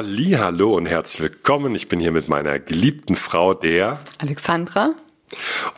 Hallo 0.00 0.76
und 0.76 0.86
herzlich 0.86 1.22
willkommen. 1.22 1.74
Ich 1.74 1.88
bin 1.88 1.98
hier 1.98 2.12
mit 2.12 2.28
meiner 2.28 2.60
geliebten 2.60 3.16
Frau, 3.16 3.52
der 3.52 3.98
Alexandra. 4.18 4.94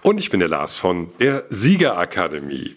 Und 0.03 0.19
ich 0.19 0.29
bin 0.29 0.41
der 0.41 0.49
Lars 0.51 0.77
von 0.77 1.09
der 1.21 1.45
Siegerakademie. 1.49 2.75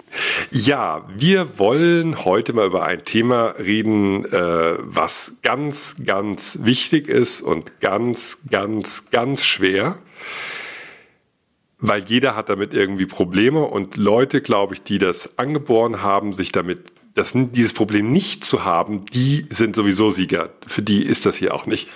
Ja, 0.52 1.06
wir 1.14 1.60
wollen 1.60 2.24
heute 2.24 2.54
mal 2.54 2.68
über 2.68 2.86
ein 2.86 3.04
Thema 3.04 3.56
reden, 3.60 4.24
äh, 4.24 4.78
was 4.80 5.36
ganz, 5.42 5.98
ganz 6.06 6.60
wichtig 6.62 7.10
ist 7.10 7.42
und 7.42 7.82
ganz, 7.82 8.38
ganz, 8.50 9.10
ganz 9.10 9.44
schwer. 9.44 9.98
Weil 11.78 12.06
jeder 12.06 12.38
hat 12.38 12.48
damit 12.48 12.74
irgendwie 12.74 13.06
Probleme 13.06 13.66
und 13.66 13.98
Leute, 13.98 14.40
glaube 14.40 14.76
ich, 14.76 14.84
die 14.84 14.98
das 14.98 15.38
angeboren 15.38 16.02
haben, 16.02 16.32
sich 16.32 16.54
damit 16.54 16.94
das, 17.16 17.34
dieses 17.36 17.74
Problem 17.74 18.12
nicht 18.12 18.44
zu 18.44 18.66
haben, 18.66 19.06
die 19.06 19.46
sind 19.50 19.76
sowieso 19.76 20.10
Sieger. 20.10 20.50
Für 20.66 20.82
die 20.82 21.04
ist 21.04 21.26
das 21.28 21.36
hier 21.36 21.54
auch 21.54 21.68
nicht. 21.68 21.90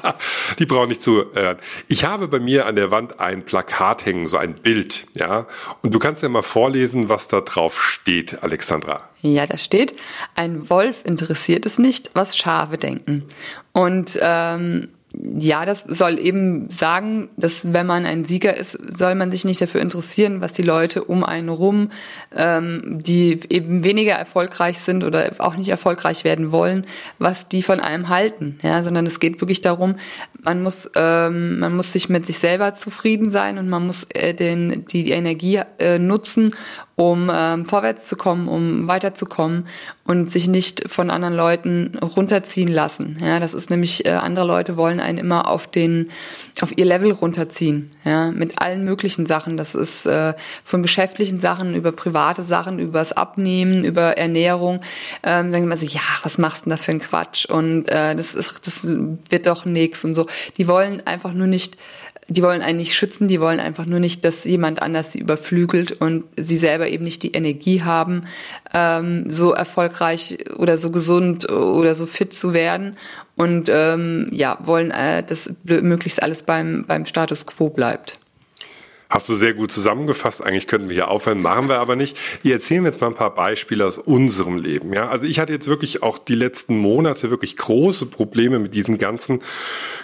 die 0.58 0.66
brauchen 0.66 0.88
nicht 0.88 1.02
zu. 1.02 1.32
Äh, 1.32 1.56
ich 1.86 2.04
habe 2.04 2.28
bei 2.28 2.38
mir 2.38 2.66
an 2.66 2.76
der 2.76 2.90
Wand 2.90 3.18
ein 3.18 3.44
Plakat 3.44 4.04
hängen, 4.04 4.28
so 4.28 4.36
ein 4.36 4.54
Bild, 4.54 5.06
ja. 5.14 5.46
Und 5.80 5.94
du 5.94 5.98
kannst 5.98 6.22
ja 6.22 6.28
mal 6.28 6.42
vorlesen, 6.42 7.08
was 7.08 7.28
da 7.28 7.40
drauf 7.40 7.82
steht, 7.82 8.42
Alexandra. 8.42 9.08
Ja, 9.22 9.46
da 9.46 9.56
steht: 9.56 9.94
Ein 10.34 10.68
Wolf 10.68 11.02
interessiert 11.04 11.64
es 11.64 11.78
nicht, 11.78 12.10
was 12.12 12.36
Schafe 12.36 12.76
denken. 12.76 13.24
Und 13.72 14.18
ähm, 14.20 14.88
ja, 15.38 15.64
das 15.64 15.84
soll 15.88 16.18
eben 16.18 16.70
sagen, 16.70 17.28
dass 17.36 17.72
wenn 17.72 17.86
man 17.86 18.06
ein 18.06 18.24
Sieger 18.24 18.56
ist, 18.56 18.78
soll 18.96 19.14
man 19.14 19.30
sich 19.30 19.44
nicht 19.44 19.60
dafür 19.60 19.80
interessieren, 19.80 20.40
was 20.40 20.52
die 20.52 20.62
Leute 20.62 21.04
um 21.04 21.24
einen 21.24 21.48
rum, 21.48 21.90
ähm, 22.34 23.00
die 23.02 23.40
eben 23.48 23.84
weniger 23.84 24.12
erfolgreich 24.12 24.78
sind 24.78 25.04
oder 25.04 25.30
auch 25.38 25.56
nicht 25.56 25.68
erfolgreich 25.68 26.24
werden 26.24 26.52
wollen, 26.52 26.86
was 27.18 27.48
die 27.48 27.62
von 27.62 27.80
einem 27.80 28.08
halten. 28.08 28.60
Ja, 28.62 28.82
sondern 28.82 29.06
es 29.06 29.20
geht 29.20 29.40
wirklich 29.40 29.60
darum, 29.60 29.96
man 30.42 30.62
muss, 30.62 30.90
ähm, 30.94 31.58
man 31.58 31.74
muss 31.74 31.92
sich 31.92 32.08
mit 32.08 32.26
sich 32.26 32.38
selber 32.38 32.74
zufrieden 32.74 33.30
sein 33.30 33.58
und 33.58 33.68
man 33.68 33.86
muss 33.86 34.04
äh, 34.14 34.34
den, 34.34 34.84
die, 34.86 35.04
die 35.04 35.12
Energie 35.12 35.60
äh, 35.78 35.98
nutzen, 35.98 36.54
um 36.98 37.30
ähm, 37.32 37.64
vorwärts 37.64 38.08
zu 38.08 38.16
kommen, 38.16 38.48
um 38.48 38.88
weiterzukommen 38.88 39.68
und 40.04 40.32
sich 40.32 40.48
nicht 40.48 40.90
von 40.90 41.10
anderen 41.10 41.34
Leuten 41.34 41.96
runterziehen 42.02 42.66
lassen. 42.66 43.18
Ja, 43.24 43.38
das 43.38 43.54
ist 43.54 43.70
nämlich, 43.70 44.04
äh, 44.04 44.10
andere 44.10 44.44
Leute 44.44 44.76
wollen 44.76 44.98
einen 44.98 45.16
immer 45.16 45.46
auf 45.46 45.68
den, 45.68 46.10
auf 46.60 46.76
ihr 46.76 46.84
Level 46.84 47.12
runterziehen, 47.12 47.92
ja, 48.04 48.32
mit 48.32 48.60
allen 48.60 48.84
möglichen 48.84 49.26
Sachen. 49.26 49.56
Das 49.56 49.76
ist 49.76 50.06
äh, 50.06 50.34
von 50.64 50.82
geschäftlichen 50.82 51.38
Sachen 51.38 51.76
über 51.76 51.92
private 51.92 52.42
Sachen, 52.42 52.80
übers 52.80 53.12
Abnehmen, 53.12 53.84
über 53.84 54.18
Ernährung. 54.18 54.80
Ähm, 55.22 55.52
sagen 55.52 55.64
immer 55.64 55.76
so, 55.76 55.86
ja, 55.86 56.00
was 56.24 56.36
machst 56.36 56.62
du 56.62 56.70
denn 56.70 56.70
da 56.70 56.82
für 56.82 56.90
ein 56.90 56.98
Quatsch? 56.98 57.46
Und 57.46 57.88
äh, 57.90 58.16
das 58.16 58.34
ist, 58.34 58.66
das 58.66 58.84
wird 58.84 59.46
doch 59.46 59.66
nix 59.66 60.04
und 60.04 60.14
so. 60.14 60.26
Die 60.56 60.66
wollen 60.66 61.06
einfach 61.06 61.32
nur 61.32 61.46
nicht 61.46 61.76
die 62.30 62.42
wollen 62.42 62.60
einen 62.60 62.78
nicht 62.78 62.94
schützen, 62.94 63.26
die 63.26 63.40
wollen 63.40 63.58
einfach 63.58 63.86
nur 63.86 64.00
nicht, 64.00 64.24
dass 64.24 64.44
jemand 64.44 64.82
anders 64.82 65.12
sie 65.12 65.18
überflügelt 65.18 65.92
und 65.92 66.24
sie 66.36 66.58
selber 66.58 66.88
eben 66.88 67.04
nicht 67.04 67.22
die 67.22 67.32
Energie 67.32 67.82
haben, 67.82 68.24
ähm, 68.74 69.30
so 69.30 69.52
erfolgreich 69.52 70.38
oder 70.56 70.76
so 70.76 70.90
gesund 70.90 71.50
oder 71.50 71.94
so 71.94 72.04
fit 72.06 72.34
zu 72.34 72.52
werden 72.52 72.96
und 73.36 73.70
ähm, 73.72 74.28
ja, 74.30 74.58
wollen, 74.62 74.90
äh, 74.90 75.22
dass 75.22 75.50
möglichst 75.64 76.22
alles 76.22 76.42
beim, 76.42 76.84
beim 76.86 77.06
Status 77.06 77.46
quo 77.46 77.70
bleibt. 77.70 78.18
Hast 79.10 79.26
du 79.30 79.34
sehr 79.36 79.54
gut 79.54 79.72
zusammengefasst. 79.72 80.44
Eigentlich 80.44 80.66
könnten 80.66 80.90
wir 80.90 80.94
hier 80.94 81.08
aufhören, 81.08 81.40
machen 81.40 81.70
wir 81.70 81.78
aber 81.78 81.96
nicht. 81.96 82.14
Wir 82.42 82.52
erzählen 82.52 82.84
jetzt 82.84 83.00
mal 83.00 83.06
ein 83.06 83.14
paar 83.14 83.34
Beispiele 83.34 83.86
aus 83.86 83.96
unserem 83.96 84.58
Leben. 84.58 84.92
Ja, 84.92 85.08
also 85.08 85.24
ich 85.24 85.38
hatte 85.38 85.50
jetzt 85.50 85.66
wirklich 85.66 86.02
auch 86.02 86.18
die 86.18 86.34
letzten 86.34 86.76
Monate 86.76 87.30
wirklich 87.30 87.56
große 87.56 88.04
Probleme 88.04 88.58
mit 88.58 88.74
diesen 88.74 88.98
ganzen 88.98 89.40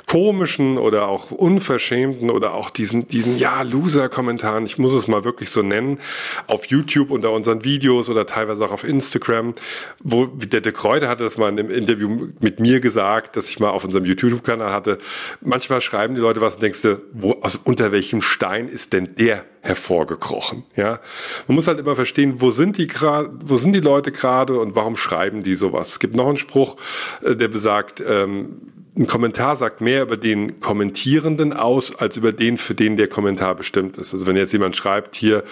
komischen 0.06 0.78
oder 0.78 1.08
auch 1.08 1.30
unverschämten 1.30 2.30
oder 2.30 2.54
auch 2.54 2.70
diesen, 2.70 3.06
diesen, 3.06 3.38
ja, 3.38 3.60
Loser-Kommentaren. 3.60 4.64
Ich 4.64 4.78
muss 4.78 4.94
es 4.94 5.06
mal 5.06 5.22
wirklich 5.22 5.50
so 5.50 5.60
nennen. 5.60 5.98
Auf 6.46 6.66
YouTube 6.66 7.10
unter 7.10 7.30
unseren 7.32 7.62
Videos 7.62 8.08
oder 8.08 8.26
teilweise 8.26 8.64
auch 8.64 8.72
auf 8.72 8.84
Instagram, 8.84 9.54
wo 10.02 10.24
der 10.24 10.62
De 10.62 10.72
Kräuter 10.72 11.08
hatte 11.10 11.24
das 11.24 11.36
mal 11.36 11.50
in 11.50 11.58
einem 11.58 11.70
Interview 11.70 12.28
mit 12.40 12.58
mir 12.58 12.80
gesagt, 12.80 13.36
dass 13.36 13.50
ich 13.50 13.60
mal 13.60 13.68
auf 13.68 13.84
unserem 13.84 14.06
YouTube-Kanal 14.06 14.72
hatte. 14.72 14.96
Manchmal 15.42 15.82
schreiben 15.82 16.14
die 16.14 16.22
Leute 16.22 16.40
was 16.40 16.54
und 16.54 16.62
denkst 16.62 16.80
du, 16.80 17.02
wo, 17.12 17.32
aus, 17.42 17.56
unter 17.56 17.92
welchem 17.92 18.22
Stein 18.22 18.66
ist 18.66 18.93
denn 18.94 19.14
der 19.16 19.44
hervorgekrochen? 19.60 20.64
Ja, 20.76 21.00
man 21.46 21.56
muss 21.56 21.66
halt 21.68 21.78
immer 21.78 21.96
verstehen, 21.96 22.40
wo 22.40 22.50
sind 22.50 22.78
die 22.78 22.86
gerade, 22.86 23.30
wo 23.44 23.56
sind 23.56 23.72
die 23.72 23.80
Leute 23.80 24.12
gerade 24.12 24.58
und 24.58 24.74
warum 24.74 24.96
schreiben 24.96 25.42
die 25.42 25.54
sowas? 25.54 25.90
Es 25.90 25.98
gibt 25.98 26.14
noch 26.14 26.28
einen 26.28 26.38
Spruch, 26.38 26.76
äh, 27.22 27.36
der 27.36 27.48
besagt, 27.48 28.02
ähm, 28.06 28.72
ein 28.96 29.08
Kommentar 29.08 29.56
sagt 29.56 29.80
mehr 29.80 30.02
über 30.02 30.16
den 30.16 30.60
Kommentierenden 30.60 31.52
aus, 31.52 31.96
als 31.96 32.16
über 32.16 32.30
den, 32.30 32.58
für 32.58 32.74
den 32.74 32.96
der 32.96 33.08
Kommentar 33.08 33.56
bestimmt 33.56 33.98
ist. 33.98 34.14
Also 34.14 34.26
wenn 34.28 34.36
jetzt 34.36 34.52
jemand 34.52 34.76
schreibt 34.76 35.16
hier, 35.16 35.42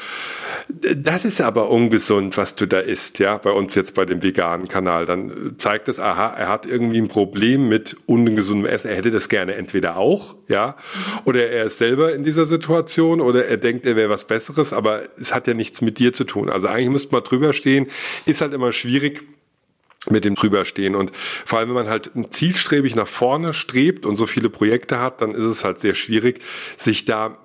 das 0.69 1.25
ist 1.25 1.41
aber 1.41 1.69
ungesund, 1.69 2.37
was 2.37 2.55
du 2.55 2.67
da 2.67 2.79
isst, 2.79 3.19
ja, 3.19 3.39
bei 3.39 3.51
uns 3.51 3.75
jetzt 3.75 3.97
bei 3.97 4.05
dem 4.05 4.23
veganen 4.23 4.69
Kanal, 4.69 5.07
dann 5.07 5.57
zeigt 5.59 5.89
es, 5.89 5.99
aha, 5.99 6.35
er 6.35 6.49
hat 6.49 6.67
irgendwie 6.67 6.99
ein 6.99 7.09
Problem 7.09 7.69
mit 7.69 7.97
ungesundem 8.07 8.71
Essen. 8.71 8.91
Er 8.91 8.97
hätte 8.97 9.11
das 9.11 9.29
gerne 9.29 9.55
entweder 9.55 9.97
auch, 9.97 10.37
ja, 10.47 10.77
oder 11.25 11.49
er 11.49 11.65
ist 11.65 11.79
selber 11.79 12.15
in 12.15 12.23
dieser 12.23 12.47
Situation 12.47 13.21
oder 13.21 13.47
er 13.47 13.57
denkt, 13.57 13.87
er 13.87 13.97
wäre 13.97 14.09
was 14.09 14.25
Besseres, 14.25 14.73
aber 14.73 15.03
es 15.21 15.35
hat 15.35 15.49
ja 15.49 15.55
nichts 15.55 15.81
mit 15.81 15.99
dir 15.99 16.13
zu 16.13 16.23
tun. 16.23 16.49
Also 16.49 16.69
eigentlich 16.69 16.91
müsste 16.91 17.13
man 17.13 17.25
drüber 17.25 17.53
stehen, 17.53 17.89
ist 18.25 18.41
halt 18.41 18.55
immer 18.55 18.71
schwierig, 18.71 19.25
mit 20.11 20.25
dem 20.25 20.35
drüberstehen. 20.35 20.95
Und 20.95 21.13
vor 21.45 21.59
allem, 21.59 21.69
wenn 21.69 21.77
man 21.77 21.89
halt 21.89 22.11
zielstrebig 22.31 22.95
nach 22.97 23.07
vorne 23.07 23.55
strebt 23.55 24.07
und 24.07 24.17
so 24.17 24.27
viele 24.27 24.49
Projekte 24.51 24.99
hat, 24.99 25.23
dann 25.23 25.33
ist 25.33 25.45
es 25.45 25.65
halt 25.65 25.81
sehr 25.81 25.95
schwierig, 25.95 26.41
sich 26.77 27.05
da 27.05 27.39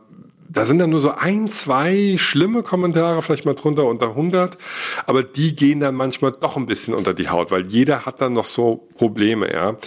da 0.49 0.65
sind 0.65 0.79
dann 0.79 0.89
nur 0.89 1.01
so 1.01 1.11
ein, 1.11 1.49
zwei 1.49 2.15
schlimme 2.17 2.63
Kommentare 2.63 3.21
vielleicht 3.21 3.45
mal 3.45 3.53
drunter 3.53 3.85
unter 3.85 4.09
100, 4.09 4.57
aber 5.05 5.23
die 5.23 5.55
gehen 5.55 5.79
dann 5.79 5.95
manchmal 5.95 6.31
doch 6.31 6.57
ein 6.57 6.65
bisschen 6.65 6.93
unter 6.93 7.13
die 7.13 7.29
Haut, 7.29 7.51
weil 7.51 7.67
jeder 7.67 8.05
hat 8.05 8.21
dann 8.21 8.33
noch 8.33 8.45
so 8.45 8.87
Probleme, 8.95 9.51
ja. 9.51 9.77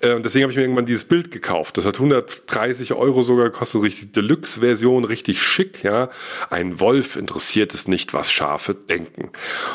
Äh, 0.00 0.14
und 0.14 0.24
deswegen 0.24 0.44
habe 0.44 0.52
ich 0.52 0.56
mir 0.56 0.62
irgendwann 0.62 0.86
dieses 0.86 1.04
Bild 1.04 1.30
gekauft. 1.30 1.76
Das 1.78 1.84
hat 1.84 1.94
130 1.94 2.94
Euro 2.94 3.22
sogar 3.22 3.50
gekostet, 3.50 3.82
richtig 3.82 4.12
Deluxe-Version, 4.12 5.04
richtig 5.04 5.42
schick, 5.42 5.84
ja. 5.84 6.08
Ein 6.50 6.80
Wolf 6.80 7.16
interessiert 7.16 7.74
es 7.74 7.88
nicht, 7.88 8.14
was 8.14 8.30
Schafe 8.30 8.74
denken. 8.74 9.30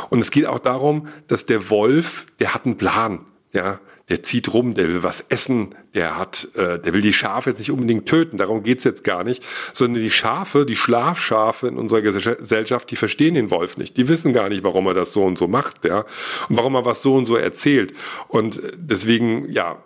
Und 0.10 0.20
es 0.20 0.32
geht 0.32 0.48
auch 0.48 0.60
darum, 0.60 1.08
dass 1.28 1.46
der 1.46 1.70
Wolf, 1.70 2.26
der 2.40 2.54
hat 2.54 2.66
einen 2.66 2.78
Plan, 2.78 3.26
ja 3.52 3.80
der 4.10 4.22
zieht 4.22 4.54
rum, 4.54 4.74
der 4.74 4.88
will 4.90 5.04
was 5.04 5.22
essen, 5.30 5.70
der 5.94 6.18
hat, 6.18 6.50
äh, 6.56 6.80
der 6.80 6.94
will 6.94 7.02
die 7.02 7.14
Schafe 7.14 7.52
jetzt 7.52 7.60
nicht 7.60 7.72
unbedingt 7.72 8.06
töten, 8.06 8.38
darum 8.38 8.64
geht's 8.64 8.84
jetzt 8.84 9.04
gar 9.04 9.24
nicht, 9.24 9.44
sondern 9.72 10.02
die 10.02 10.10
Schafe, 10.10 10.66
die 10.66 10.76
Schlafschafe 10.76 11.68
in 11.68 11.78
unserer 11.78 12.02
Gesellschaft, 12.02 12.92
die 12.92 12.96
verstehen 12.98 13.36
den 13.36 13.50
Wolf 13.50 13.78
nicht. 13.78 13.96
Die 13.96 14.10
wissen 14.10 14.34
gar 14.34 14.50
nicht, 14.50 14.64
warum 14.64 14.88
er 14.88 14.94
das 14.94 15.14
so 15.14 15.24
und 15.24 15.38
so 15.38 15.48
macht, 15.48 15.86
ja, 15.86 16.00
und 16.50 16.58
warum 16.58 16.76
er 16.76 16.86
was 16.86 17.02
so 17.02 17.16
und 17.16 17.26
so 17.26 17.38
erzählt. 17.38 17.94
Und 18.28 18.62
deswegen, 18.76 19.50
ja, 19.52 19.82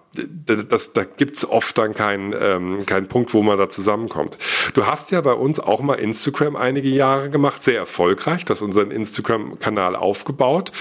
das, 0.45 0.94
da 0.94 1.03
gibt's 1.03 1.45
oft 1.45 1.78
dann 1.78 1.94
keinen 1.94 2.33
ähm, 2.39 2.85
keinen 2.85 3.07
Punkt, 3.07 3.33
wo 3.33 3.41
man 3.44 3.57
da 3.57 3.69
zusammenkommt. 3.69 4.38
Du 4.73 4.85
hast 4.85 5.11
ja 5.11 5.22
bei 5.22 5.33
uns 5.33 5.59
auch 5.59 5.81
mal 5.81 5.95
Instagram 5.95 6.55
einige 6.55 6.89
Jahre 6.89 7.29
gemacht, 7.29 7.63
sehr 7.63 7.78
erfolgreich, 7.78 8.45
das 8.45 8.61
unseren 8.61 8.91
Instagram-Kanal 8.91 9.95
aufgebaut. 9.95 10.72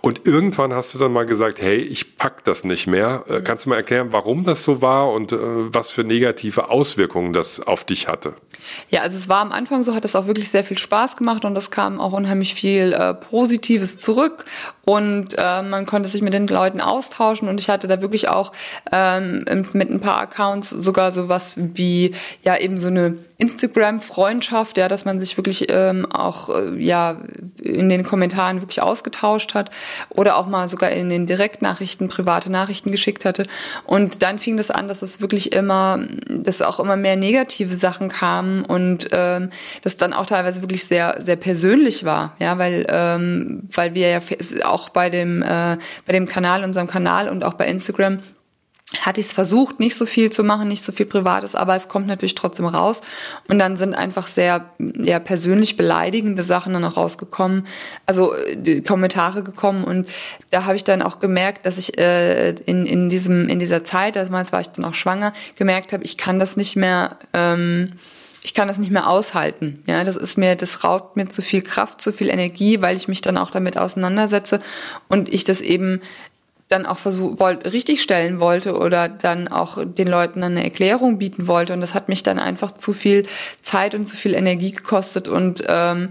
Und 0.00 0.26
irgendwann 0.26 0.72
hast 0.74 0.94
du 0.94 0.98
dann 0.98 1.12
mal 1.12 1.26
gesagt, 1.26 1.60
hey, 1.60 1.76
ich 1.76 2.16
pack 2.16 2.44
das 2.44 2.64
nicht 2.64 2.86
mehr. 2.86 3.24
Äh, 3.28 3.40
kannst 3.42 3.66
du 3.66 3.70
mal 3.70 3.76
erklären, 3.76 4.08
warum 4.10 4.44
das 4.44 4.64
so 4.64 4.82
war 4.82 5.12
und 5.12 5.32
äh, 5.32 5.38
was 5.38 5.90
für 5.90 6.04
negative 6.04 6.70
Auswirkungen 6.70 7.32
das 7.32 7.60
auf 7.60 7.84
dich 7.84 8.08
hatte? 8.08 8.34
Ja, 8.88 9.02
also 9.02 9.16
es 9.16 9.28
war 9.28 9.40
am 9.40 9.52
Anfang 9.52 9.84
so, 9.84 9.94
hat 9.94 10.04
es 10.04 10.16
auch 10.16 10.26
wirklich 10.26 10.50
sehr 10.50 10.64
viel 10.64 10.78
Spaß 10.78 11.16
gemacht 11.16 11.44
und 11.44 11.56
es 11.56 11.70
kam 11.70 12.00
auch 12.00 12.12
unheimlich 12.12 12.54
viel 12.54 12.92
äh, 12.92 13.14
Positives 13.14 13.98
zurück 13.98 14.44
und 14.84 15.34
äh, 15.36 15.62
man 15.62 15.86
konnte 15.86 16.08
sich 16.08 16.22
mit 16.22 16.34
den 16.34 16.46
Leuten 16.46 16.80
austauschen 16.80 17.48
und 17.48 17.60
ich 17.60 17.68
hatte 17.68 17.88
da 17.88 18.00
wirklich 18.00 18.28
auch 18.28 18.52
ähm, 18.92 19.44
mit 19.72 19.90
ein 19.90 20.00
paar 20.00 20.20
Accounts 20.20 20.70
sogar 20.70 21.10
sowas 21.10 21.54
wie 21.56 22.14
ja 22.42 22.56
eben 22.56 22.78
so 22.78 22.88
eine 22.88 23.16
Instagram-Freundschaft, 23.38 24.78
ja, 24.78 24.88
dass 24.88 25.04
man 25.04 25.18
sich 25.18 25.36
wirklich 25.36 25.66
ähm, 25.70 26.06
auch 26.10 26.48
äh, 26.50 26.76
ja 26.78 27.16
in 27.60 27.88
den 27.88 28.04
Kommentaren 28.04 28.60
wirklich 28.60 28.80
ausgetauscht 28.80 29.54
hat 29.54 29.70
oder 30.10 30.36
auch 30.36 30.46
mal 30.46 30.68
sogar 30.68 30.90
in 30.90 31.10
den 31.10 31.26
Direktnachrichten 31.26 32.08
private 32.08 32.50
Nachrichten 32.50 32.90
geschickt 32.90 33.24
hatte. 33.24 33.46
Und 33.84 34.22
dann 34.22 34.38
fing 34.38 34.56
das 34.56 34.70
an, 34.70 34.86
dass 34.86 35.02
es 35.02 35.20
wirklich 35.20 35.52
immer, 35.52 35.98
dass 36.28 36.62
auch 36.62 36.78
immer 36.78 36.96
mehr 36.96 37.16
negative 37.16 37.74
Sachen 37.74 38.08
kamen 38.08 38.64
und 38.64 39.08
ähm, 39.12 39.50
das 39.82 39.96
dann 39.96 40.12
auch 40.12 40.26
teilweise 40.26 40.62
wirklich 40.62 40.84
sehr 40.84 41.16
sehr 41.20 41.36
persönlich 41.36 42.04
war, 42.04 42.36
ja, 42.38 42.58
weil 42.58 42.86
ähm, 42.88 43.68
weil 43.72 43.94
wir 43.94 44.10
ja 44.10 44.20
auch 44.64 44.90
bei 44.90 45.10
dem 45.10 45.42
äh, 45.42 45.76
bei 46.06 46.12
dem 46.12 46.26
Kanal, 46.26 46.62
unserem 46.64 46.86
Kanal 46.86 47.28
und 47.28 47.44
auch 47.44 47.54
bei 47.54 47.66
Instagram 47.66 48.20
hatte 49.00 49.20
ich 49.20 49.26
es 49.26 49.32
versucht, 49.32 49.80
nicht 49.80 49.96
so 49.96 50.06
viel 50.06 50.30
zu 50.30 50.44
machen, 50.44 50.68
nicht 50.68 50.84
so 50.84 50.92
viel 50.92 51.06
Privates, 51.06 51.54
aber 51.54 51.74
es 51.74 51.88
kommt 51.88 52.06
natürlich 52.06 52.34
trotzdem 52.34 52.66
raus. 52.66 53.00
Und 53.48 53.58
dann 53.58 53.76
sind 53.76 53.94
einfach 53.94 54.26
sehr 54.26 54.70
ja, 54.78 55.18
persönlich 55.18 55.76
beleidigende 55.76 56.42
Sachen 56.42 56.74
dann 56.74 56.84
auch 56.84 56.96
rausgekommen, 56.96 57.66
also 58.06 58.34
die 58.54 58.82
Kommentare 58.82 59.42
gekommen. 59.42 59.84
Und 59.84 60.08
da 60.50 60.66
habe 60.66 60.76
ich 60.76 60.84
dann 60.84 61.02
auch 61.02 61.18
gemerkt, 61.18 61.66
dass 61.66 61.78
ich 61.78 61.98
äh, 61.98 62.50
in, 62.50 62.84
in, 62.86 63.08
diesem, 63.08 63.48
in 63.48 63.58
dieser 63.58 63.84
Zeit, 63.84 64.16
damals 64.16 64.52
war 64.52 64.60
ich 64.60 64.68
dann 64.68 64.84
auch 64.84 64.94
schwanger, 64.94 65.32
gemerkt 65.56 65.92
habe, 65.92 66.04
ich 66.04 66.16
kann 66.16 66.38
das 66.38 66.56
nicht 66.56 66.76
mehr. 66.76 67.18
Ähm, 67.32 67.92
ich 68.46 68.52
kann 68.52 68.68
das 68.68 68.76
nicht 68.76 68.90
mehr 68.90 69.08
aushalten. 69.08 69.82
Ja, 69.86 70.04
das 70.04 70.16
ist 70.16 70.36
mir, 70.36 70.54
das 70.54 70.84
raubt 70.84 71.16
mir 71.16 71.30
zu 71.30 71.40
viel 71.40 71.62
Kraft, 71.62 72.02
zu 72.02 72.12
viel 72.12 72.28
Energie, 72.28 72.82
weil 72.82 72.94
ich 72.94 73.08
mich 73.08 73.22
dann 73.22 73.38
auch 73.38 73.50
damit 73.50 73.78
auseinandersetze 73.78 74.60
und 75.08 75.32
ich 75.32 75.44
das 75.44 75.62
eben 75.62 76.02
dann 76.68 76.86
auch 76.86 76.98
versuch, 76.98 77.38
wollt, 77.38 77.72
richtig 77.72 78.02
stellen 78.02 78.40
wollte 78.40 78.76
oder 78.76 79.08
dann 79.08 79.48
auch 79.48 79.78
den 79.84 80.08
Leuten 80.08 80.42
eine 80.42 80.64
Erklärung 80.64 81.18
bieten 81.18 81.46
wollte. 81.46 81.72
Und 81.72 81.80
das 81.80 81.94
hat 81.94 82.08
mich 82.08 82.22
dann 82.22 82.38
einfach 82.38 82.72
zu 82.72 82.92
viel 82.92 83.26
Zeit 83.62 83.94
und 83.94 84.06
zu 84.06 84.16
viel 84.16 84.34
Energie 84.34 84.72
gekostet 84.72 85.28
und 85.28 85.62
ähm, 85.68 86.10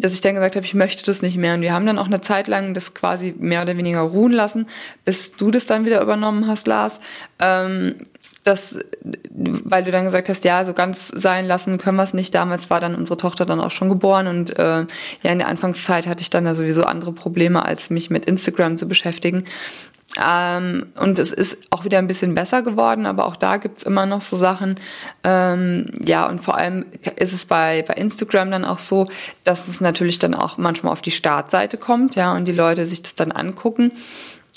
dass 0.00 0.14
ich 0.14 0.22
dann 0.22 0.34
gesagt 0.34 0.56
habe, 0.56 0.64
ich 0.64 0.72
möchte 0.72 1.04
das 1.04 1.20
nicht 1.20 1.36
mehr. 1.36 1.54
Und 1.54 1.60
wir 1.60 1.74
haben 1.74 1.84
dann 1.84 1.98
auch 1.98 2.06
eine 2.06 2.22
Zeit 2.22 2.48
lang 2.48 2.72
das 2.72 2.94
quasi 2.94 3.34
mehr 3.38 3.62
oder 3.62 3.76
weniger 3.76 4.00
ruhen 4.00 4.32
lassen, 4.32 4.66
bis 5.04 5.32
du 5.32 5.50
das 5.50 5.66
dann 5.66 5.84
wieder 5.84 6.00
übernommen 6.00 6.46
hast, 6.46 6.66
Lars. 6.66 7.00
Ähm, 7.38 7.96
das, 8.44 8.78
weil 9.30 9.84
du 9.84 9.90
dann 9.90 10.04
gesagt 10.04 10.28
hast, 10.28 10.44
ja, 10.44 10.64
so 10.64 10.72
ganz 10.72 11.08
sein 11.08 11.46
lassen 11.46 11.76
können 11.78 11.96
wir 11.96 12.04
es 12.04 12.14
nicht. 12.14 12.34
Damals 12.34 12.70
war 12.70 12.80
dann 12.80 12.94
unsere 12.94 13.18
Tochter 13.18 13.44
dann 13.44 13.60
auch 13.60 13.70
schon 13.70 13.88
geboren 13.88 14.26
und 14.26 14.58
äh, 14.58 14.86
ja, 15.22 15.30
in 15.30 15.38
der 15.38 15.48
Anfangszeit 15.48 16.06
hatte 16.06 16.22
ich 16.22 16.30
dann 16.30 16.44
da 16.44 16.54
sowieso 16.54 16.84
andere 16.84 17.12
Probleme, 17.12 17.64
als 17.64 17.90
mich 17.90 18.08
mit 18.08 18.24
Instagram 18.24 18.78
zu 18.78 18.88
beschäftigen. 18.88 19.44
Ähm, 20.24 20.86
und 20.96 21.18
es 21.18 21.30
ist 21.30 21.58
auch 21.70 21.84
wieder 21.84 21.98
ein 21.98 22.08
bisschen 22.08 22.34
besser 22.34 22.62
geworden, 22.62 23.06
aber 23.06 23.26
auch 23.26 23.36
da 23.36 23.58
gibt's 23.58 23.84
immer 23.84 24.06
noch 24.06 24.22
so 24.22 24.36
Sachen. 24.36 24.76
Ähm, 25.22 25.86
ja, 26.04 26.26
und 26.26 26.40
vor 26.40 26.56
allem 26.56 26.86
ist 27.16 27.32
es 27.32 27.46
bei, 27.46 27.82
bei 27.86 27.94
Instagram 27.94 28.50
dann 28.50 28.64
auch 28.64 28.80
so, 28.80 29.08
dass 29.44 29.68
es 29.68 29.80
natürlich 29.80 30.18
dann 30.18 30.34
auch 30.34 30.58
manchmal 30.58 30.92
auf 30.92 31.02
die 31.02 31.12
Startseite 31.12 31.76
kommt, 31.76 32.16
ja, 32.16 32.34
und 32.34 32.46
die 32.46 32.52
Leute 32.52 32.86
sich 32.86 33.02
das 33.02 33.14
dann 33.14 33.30
angucken. 33.30 33.92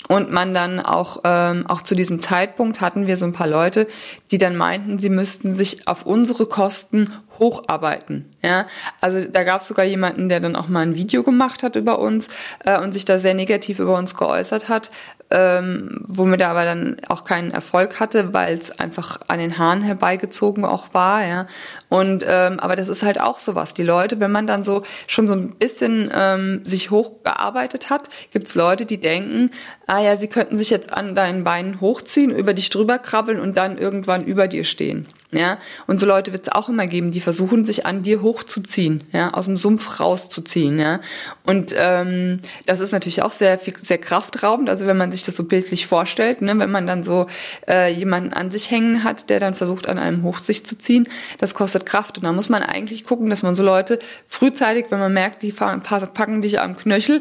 Und 0.08 0.30
man 0.30 0.52
dann 0.52 0.80
auch, 0.80 1.20
ähm, 1.24 1.66
auch 1.66 1.80
zu 1.80 1.94
diesem 1.94 2.20
Zeitpunkt 2.20 2.80
hatten 2.80 3.06
wir 3.06 3.16
so 3.16 3.24
ein 3.24 3.32
paar 3.32 3.46
Leute, 3.46 3.88
die 4.30 4.38
dann 4.38 4.56
meinten, 4.56 4.98
sie 4.98 5.08
müssten 5.08 5.52
sich 5.52 5.88
auf 5.88 6.04
unsere 6.04 6.46
Kosten 6.46 7.10
hocharbeiten. 7.38 8.34
Ja, 8.42 8.66
also 9.00 9.24
da 9.24 9.42
gab 9.42 9.62
es 9.62 9.68
sogar 9.68 9.84
jemanden, 9.84 10.28
der 10.28 10.40
dann 10.40 10.56
auch 10.56 10.68
mal 10.68 10.80
ein 10.80 10.94
Video 10.94 11.22
gemacht 11.22 11.62
hat 11.62 11.76
über 11.76 11.98
uns 11.98 12.28
äh, 12.64 12.78
und 12.78 12.92
sich 12.92 13.04
da 13.04 13.18
sehr 13.18 13.34
negativ 13.34 13.78
über 13.78 13.96
uns 13.96 14.14
geäußert 14.14 14.68
hat, 14.68 14.90
ähm, 15.30 16.02
womit 16.06 16.40
er 16.40 16.50
aber 16.50 16.64
dann 16.64 16.96
auch 17.08 17.24
keinen 17.24 17.50
Erfolg 17.50 17.98
hatte, 17.98 18.32
weil 18.34 18.56
es 18.56 18.78
einfach 18.78 19.20
an 19.28 19.38
den 19.38 19.58
Haaren 19.58 19.82
herbeigezogen 19.82 20.64
auch 20.64 20.92
war, 20.92 21.24
ja. 21.24 21.46
Und 21.88 22.24
ähm, 22.28 22.60
aber 22.60 22.76
das 22.76 22.88
ist 22.88 23.02
halt 23.02 23.20
auch 23.20 23.38
sowas. 23.38 23.74
Die 23.74 23.82
Leute, 23.82 24.20
wenn 24.20 24.30
man 24.30 24.46
dann 24.46 24.64
so 24.64 24.82
schon 25.06 25.26
so 25.26 25.34
ein 25.34 25.56
bisschen 25.56 26.10
ähm, 26.14 26.60
sich 26.64 26.90
hochgearbeitet 26.90 27.90
hat, 27.90 28.10
gibt's 28.32 28.54
Leute, 28.54 28.86
die 28.86 29.00
denken, 29.00 29.50
ah 29.86 30.00
ja, 30.00 30.16
sie 30.16 30.28
könnten 30.28 30.56
sich 30.58 30.70
jetzt 30.70 30.92
an 30.92 31.14
deinen 31.14 31.44
Beinen 31.44 31.80
hochziehen, 31.80 32.30
über 32.30 32.54
dich 32.54 32.70
drüber 32.70 32.98
krabbeln 32.98 33.40
und 33.40 33.56
dann 33.56 33.78
irgendwann 33.78 34.24
über 34.24 34.48
dir 34.48 34.64
stehen. 34.64 35.08
Ja, 35.36 35.58
und 35.86 36.00
so 36.00 36.06
Leute 36.06 36.32
wird 36.32 36.46
es 36.46 36.52
auch 36.52 36.68
immer 36.68 36.86
geben, 36.86 37.12
die 37.12 37.20
versuchen, 37.20 37.66
sich 37.66 37.86
an 37.86 38.02
dir 38.02 38.22
hochzuziehen, 38.22 39.04
ja, 39.12 39.32
aus 39.34 39.46
dem 39.46 39.56
Sumpf 39.56 40.00
rauszuziehen, 40.00 40.78
ja. 40.78 41.00
Und 41.44 41.74
ähm, 41.76 42.40
das 42.66 42.80
ist 42.80 42.92
natürlich 42.92 43.22
auch 43.22 43.32
sehr 43.32 43.58
sehr 43.58 43.98
kraftraubend. 43.98 44.70
Also 44.70 44.86
wenn 44.86 44.96
man 44.96 45.12
sich 45.12 45.24
das 45.24 45.36
so 45.36 45.44
bildlich 45.44 45.86
vorstellt, 45.86 46.42
ne, 46.42 46.58
wenn 46.58 46.70
man 46.70 46.86
dann 46.86 47.02
so 47.04 47.26
äh, 47.68 47.92
jemanden 47.92 48.32
an 48.32 48.50
sich 48.50 48.70
hängen 48.70 49.04
hat, 49.04 49.30
der 49.30 49.40
dann 49.40 49.54
versucht, 49.54 49.88
an 49.88 49.98
einem 49.98 50.22
hoch 50.22 50.38
sich 50.38 50.64
zu 50.64 50.78
ziehen, 50.78 51.08
das 51.38 51.54
kostet 51.54 51.86
Kraft. 51.86 52.18
Und 52.18 52.24
da 52.24 52.32
muss 52.32 52.48
man 52.48 52.62
eigentlich 52.62 53.04
gucken, 53.04 53.30
dass 53.30 53.42
man 53.42 53.54
so 53.54 53.62
Leute 53.62 53.98
frühzeitig, 54.26 54.86
wenn 54.90 54.98
man 54.98 55.12
merkt, 55.12 55.42
die 55.42 55.52
packen 55.52 56.42
dich 56.42 56.60
am 56.60 56.76
Knöchel, 56.76 57.20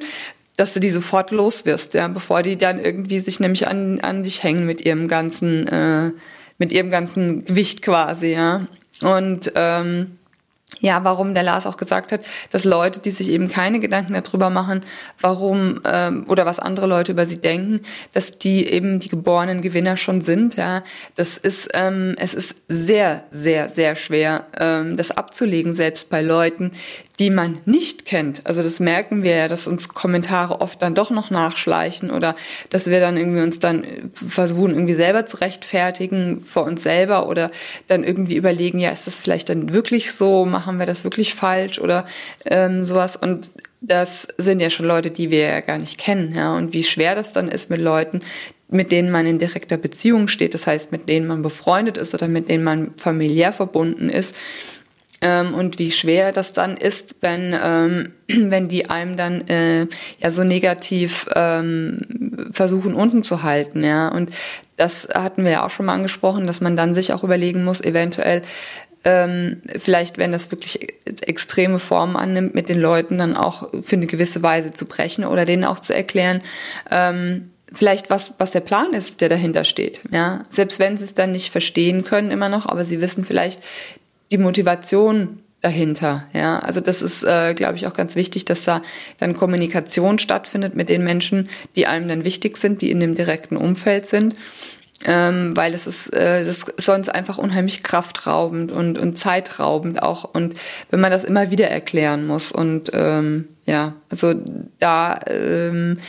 dass 0.55 0.73
du 0.73 0.79
die 0.79 0.89
sofort 0.89 1.31
los 1.31 1.65
wirst, 1.65 1.93
ja, 1.93 2.07
bevor 2.07 2.43
die 2.43 2.57
dann 2.57 2.79
irgendwie 2.79 3.19
sich 3.19 3.39
nämlich 3.39 3.67
an, 3.67 3.99
an 4.01 4.23
dich 4.23 4.43
hängen 4.43 4.65
mit 4.65 4.85
ihrem 4.85 5.07
ganzen 5.07 5.67
äh, 5.67 6.11
mit 6.57 6.71
ihrem 6.71 6.91
ganzen 6.91 7.45
Gewicht 7.45 7.81
quasi, 7.81 8.33
ja. 8.33 8.67
Und 9.01 9.51
ähm, 9.55 10.17
ja, 10.79 11.03
warum 11.03 11.33
der 11.33 11.43
Lars 11.43 11.65
auch 11.65 11.77
gesagt 11.77 12.11
hat, 12.11 12.21
dass 12.51 12.63
Leute, 12.63 12.99
die 12.99 13.11
sich 13.11 13.29
eben 13.29 13.49
keine 13.49 13.79
Gedanken 13.79 14.13
darüber 14.13 14.49
machen, 14.49 14.81
warum 15.21 15.81
ähm, 15.85 16.25
oder 16.27 16.45
was 16.45 16.59
andere 16.59 16.87
Leute 16.87 17.11
über 17.11 17.25
sie 17.25 17.39
denken, 17.39 17.81
dass 18.13 18.31
die 18.31 18.65
eben 18.67 18.99
die 18.99 19.09
geborenen 19.09 19.61
Gewinner 19.61 19.97
schon 19.97 20.21
sind. 20.21 20.55
Ja, 20.55 20.83
das 21.15 21.37
ist 21.37 21.69
ähm, 21.73 22.15
es 22.17 22.33
ist 22.33 22.55
sehr 22.67 23.23
sehr 23.31 23.69
sehr 23.69 23.95
schwer, 23.95 24.47
ähm, 24.59 24.97
das 24.97 25.11
abzulegen, 25.11 25.73
selbst 25.73 26.09
bei 26.09 26.21
Leuten, 26.21 26.71
die 27.19 27.29
man 27.29 27.59
nicht 27.65 28.05
kennt. 28.05 28.45
Also 28.45 28.63
das 28.63 28.79
merken 28.79 29.21
wir 29.21 29.35
ja, 29.35 29.47
dass 29.47 29.67
uns 29.67 29.87
Kommentare 29.89 30.61
oft 30.61 30.81
dann 30.81 30.95
doch 30.95 31.11
noch 31.11 31.29
nachschleichen 31.29 32.09
oder 32.09 32.33
dass 32.71 32.87
wir 32.87 32.99
dann 32.99 33.17
irgendwie 33.17 33.41
uns 33.41 33.59
dann 33.59 33.85
versuchen, 34.13 34.71
irgendwie 34.71 34.95
selber 34.95 35.27
zu 35.27 35.37
rechtfertigen 35.37 36.39
vor 36.41 36.63
uns 36.63 36.81
selber 36.81 37.27
oder 37.29 37.51
dann 37.87 38.03
irgendwie 38.03 38.35
überlegen, 38.35 38.79
ja, 38.79 38.89
ist 38.89 39.05
das 39.05 39.19
vielleicht 39.19 39.49
dann 39.49 39.73
wirklich 39.73 40.11
so, 40.11 40.45
machen 40.45 40.62
wir 40.79 40.85
das 40.85 41.03
wirklich 41.03 41.35
falsch 41.35 41.79
oder 41.79 42.05
ähm, 42.45 42.85
sowas. 42.85 43.15
Und 43.15 43.51
das 43.81 44.27
sind 44.37 44.61
ja 44.61 44.69
schon 44.69 44.85
Leute, 44.85 45.11
die 45.11 45.29
wir 45.29 45.47
ja 45.47 45.59
gar 45.59 45.77
nicht 45.77 45.97
kennen, 45.97 46.33
ja. 46.35 46.55
Und 46.55 46.73
wie 46.73 46.83
schwer 46.83 47.15
das 47.15 47.33
dann 47.33 47.49
ist 47.49 47.69
mit 47.69 47.81
Leuten, 47.81 48.21
mit 48.69 48.91
denen 48.91 49.11
man 49.11 49.25
in 49.25 49.39
direkter 49.39 49.77
Beziehung 49.77 50.27
steht, 50.27 50.53
das 50.53 50.65
heißt, 50.65 50.91
mit 50.91 51.07
denen 51.07 51.27
man 51.27 51.41
befreundet 51.41 51.97
ist 51.97 52.13
oder 52.13 52.27
mit 52.27 52.49
denen 52.49 52.63
man 52.63 52.91
familiär 52.95 53.53
verbunden 53.53 54.09
ist 54.09 54.35
ähm, 55.23 55.53
und 55.53 55.79
wie 55.79 55.91
schwer 55.91 56.33
das 56.33 56.51
dann 56.51 56.75
ist, 56.75 57.15
wenn, 57.21 57.55
ähm, 57.61 58.11
wenn 58.27 58.67
die 58.67 58.89
einem 58.89 59.15
dann 59.15 59.47
äh, 59.47 59.87
ja 60.19 60.29
so 60.29 60.43
negativ 60.43 61.27
ähm, 61.33 62.49
versuchen 62.51 62.93
unten 62.93 63.23
zu 63.23 63.41
halten, 63.41 63.83
ja. 63.83 64.09
Und 64.09 64.31
das 64.75 65.07
hatten 65.13 65.45
wir 65.45 65.51
ja 65.51 65.65
auch 65.65 65.69
schon 65.69 65.85
mal 65.85 65.93
angesprochen, 65.93 66.45
dass 66.45 66.59
man 66.59 66.75
dann 66.75 66.93
sich 66.93 67.13
auch 67.13 67.23
überlegen 67.23 67.63
muss, 67.63 67.79
eventuell 67.79 68.41
ähm, 69.03 69.61
vielleicht, 69.77 70.17
wenn 70.17 70.31
das 70.31 70.51
wirklich 70.51 70.93
extreme 71.21 71.79
Formen 71.79 72.15
annimmt, 72.15 72.55
mit 72.55 72.69
den 72.69 72.79
Leuten 72.79 73.17
dann 73.17 73.35
auch 73.35 73.69
für 73.83 73.95
eine 73.95 74.07
gewisse 74.07 74.41
Weise 74.43 74.73
zu 74.73 74.85
brechen 74.85 75.25
oder 75.25 75.45
denen 75.45 75.65
auch 75.65 75.79
zu 75.79 75.93
erklären, 75.93 76.41
ähm, 76.89 77.49
vielleicht 77.71 78.09
was, 78.09 78.35
was 78.37 78.51
der 78.51 78.61
Plan 78.61 78.93
ist, 78.93 79.21
der 79.21 79.29
dahinter 79.29 79.63
steht. 79.63 80.01
Ja, 80.11 80.45
selbst 80.49 80.79
wenn 80.79 80.97
sie 80.97 81.05
es 81.05 81.15
dann 81.15 81.31
nicht 81.31 81.51
verstehen 81.51 82.03
können 82.03 82.31
immer 82.31 82.49
noch, 82.49 82.65
aber 82.65 82.85
sie 82.85 83.01
wissen 83.01 83.25
vielleicht, 83.25 83.61
die 84.31 84.37
Motivation 84.37 85.39
dahinter. 85.61 86.27
Ja, 86.33 86.59
also 86.59 86.81
das 86.81 87.01
ist, 87.01 87.23
äh, 87.23 87.53
glaube 87.53 87.75
ich, 87.75 87.87
auch 87.87 87.93
ganz 87.93 88.15
wichtig, 88.15 88.45
dass 88.45 88.63
da 88.63 88.81
dann 89.19 89.33
Kommunikation 89.33 90.19
stattfindet 90.19 90.75
mit 90.75 90.89
den 90.89 91.03
Menschen, 91.03 91.49
die 91.75 91.87
einem 91.87 92.07
dann 92.07 92.25
wichtig 92.25 92.57
sind, 92.57 92.81
die 92.81 92.91
in 92.91 92.99
dem 92.99 93.15
direkten 93.15 93.55
Umfeld 93.55 94.05
sind. 94.05 94.35
Ähm, 95.05 95.55
weil 95.57 95.73
das 95.73 95.85
ist, 95.85 96.13
äh, 96.13 96.45
das 96.45 96.63
ist 96.63 96.81
sonst 96.81 97.09
einfach 97.09 97.37
unheimlich 97.37 97.83
kraftraubend 97.83 98.71
und, 98.71 98.97
und 98.97 99.17
zeitraubend 99.17 100.01
auch. 100.01 100.23
Und 100.23 100.53
wenn 100.91 100.99
man 100.99 101.11
das 101.11 101.23
immer 101.23 101.51
wieder 101.51 101.69
erklären 101.69 102.25
muss 102.25 102.51
und 102.51 102.91
ähm, 102.93 103.49
ja, 103.65 103.95
also 104.09 104.33
da 104.79 105.19
ähm, 105.27 105.99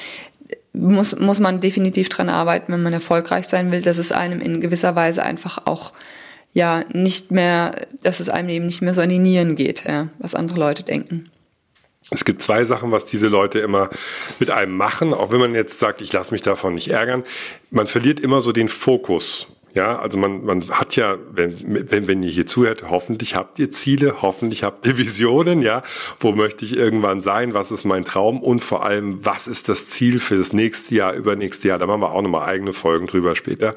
muss, 0.73 1.18
muss 1.18 1.40
man 1.40 1.61
definitiv 1.61 2.09
dran 2.09 2.28
arbeiten, 2.28 2.73
wenn 2.73 2.82
man 2.82 2.92
erfolgreich 2.92 3.47
sein 3.47 3.70
will, 3.73 3.80
dass 3.80 3.99
es 3.99 4.12
einem 4.12 4.40
in 4.40 4.61
gewisser 4.61 4.94
Weise 4.94 5.25
einfach 5.25 5.66
auch 5.66 5.92
ja 6.52 6.85
nicht 6.92 7.30
mehr, 7.30 7.73
dass 8.02 8.20
es 8.20 8.28
einem 8.28 8.49
eben 8.49 8.66
nicht 8.66 8.82
mehr 8.82 8.92
so 8.92 9.00
an 9.00 9.09
die 9.09 9.18
Nieren 9.18 9.56
geht, 9.56 9.85
ja, 9.87 10.09
was 10.18 10.35
andere 10.35 10.59
Leute 10.59 10.82
denken. 10.82 11.30
Es 12.14 12.25
gibt 12.25 12.42
zwei 12.42 12.64
Sachen, 12.64 12.92
was 12.92 13.04
diese 13.04 13.28
Leute 13.28 13.59
immer 13.59 13.90
mit 14.38 14.50
einem 14.50 14.76
machen, 14.76 15.12
auch 15.12 15.33
wenn 15.33 15.40
man 15.40 15.54
jetzt 15.54 15.78
sagt, 15.78 16.00
ich 16.00 16.12
lasse 16.12 16.33
mich 16.33 16.42
davon 16.42 16.75
nicht 16.75 16.88
ärgern. 16.88 17.25
Man 17.71 17.87
verliert 17.87 18.21
immer 18.21 18.40
so 18.40 18.52
den 18.52 18.68
Fokus. 18.68 19.49
Ja, 19.75 19.99
also 19.99 20.19
man, 20.19 20.45
man 20.45 20.71
hat 20.71 20.95
ja, 20.95 21.16
wenn, 21.33 21.90
wenn, 21.90 22.07
wenn 22.07 22.23
ihr 22.23 22.31
hier 22.31 22.47
zuhört, 22.47 22.85
hoffentlich 22.90 23.35
habt 23.35 23.59
ihr 23.59 23.73
Ziele, 23.73 24.23
hoffentlich 24.23 24.62
habt 24.62 24.87
ihr 24.87 24.97
Visionen, 24.99 25.62
ja. 25.62 25.83
Wo 26.21 26.31
möchte 26.31 26.64
ich 26.64 26.76
irgendwann 26.76 27.23
sein? 27.23 27.54
Was 27.54 27.73
ist 27.73 27.85
mein 27.85 28.04
Traum? 28.04 28.40
Und 28.40 28.62
vor 28.62 28.87
allem, 28.87 29.25
was 29.25 29.49
ist 29.49 29.69
das 29.69 29.88
Ziel 29.88 30.21
für 30.21 30.38
das 30.38 30.52
nächste 30.52 30.95
Jahr, 30.95 31.14
übernächste 31.14 31.69
Jahr? 31.69 31.78
Da 31.78 31.88
machen 31.88 32.02
wir 32.02 32.12
auch 32.12 32.23
nochmal 32.23 32.49
eigene 32.49 32.73
Folgen 32.73 33.09
drüber 33.09 33.35
später. 33.35 33.75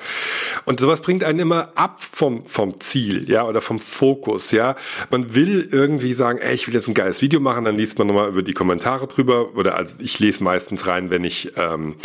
Und 0.66 0.80
sowas 0.80 1.02
bringt 1.02 1.24
einen 1.24 1.40
immer 1.40 1.70
ab 1.74 2.00
vom, 2.00 2.46
vom 2.46 2.80
Ziel, 2.80 3.28
ja, 3.28 3.44
oder 3.48 3.64
vom 3.64 3.80
Fokus, 3.80 4.52
ja. 4.52 4.76
Man 5.10 5.34
will 5.34 5.68
irgendwie 5.72 6.14
sagen, 6.14 6.38
ey, 6.38 6.54
ich 6.54 6.68
will 6.68 6.76
jetzt 6.76 6.88
ein 6.88 6.94
geiles 6.94 7.24
Video 7.24 7.40
machen, 7.40 7.66
dann 7.66 7.76
liest 7.76 7.98
man 7.98 8.06
nochmal 8.06 8.30
über 8.30 8.44
die 8.44 8.54
Kommentare 8.54 9.08
drüber, 9.08 9.56
oder 9.56 9.76
also 9.76 9.96
ich 9.98 10.20
lese 10.20 10.44
meistens 10.44 10.86
rein, 10.86 11.10
wenn 11.10 11.24
ich, 11.24 11.54
ähm, 11.58 11.96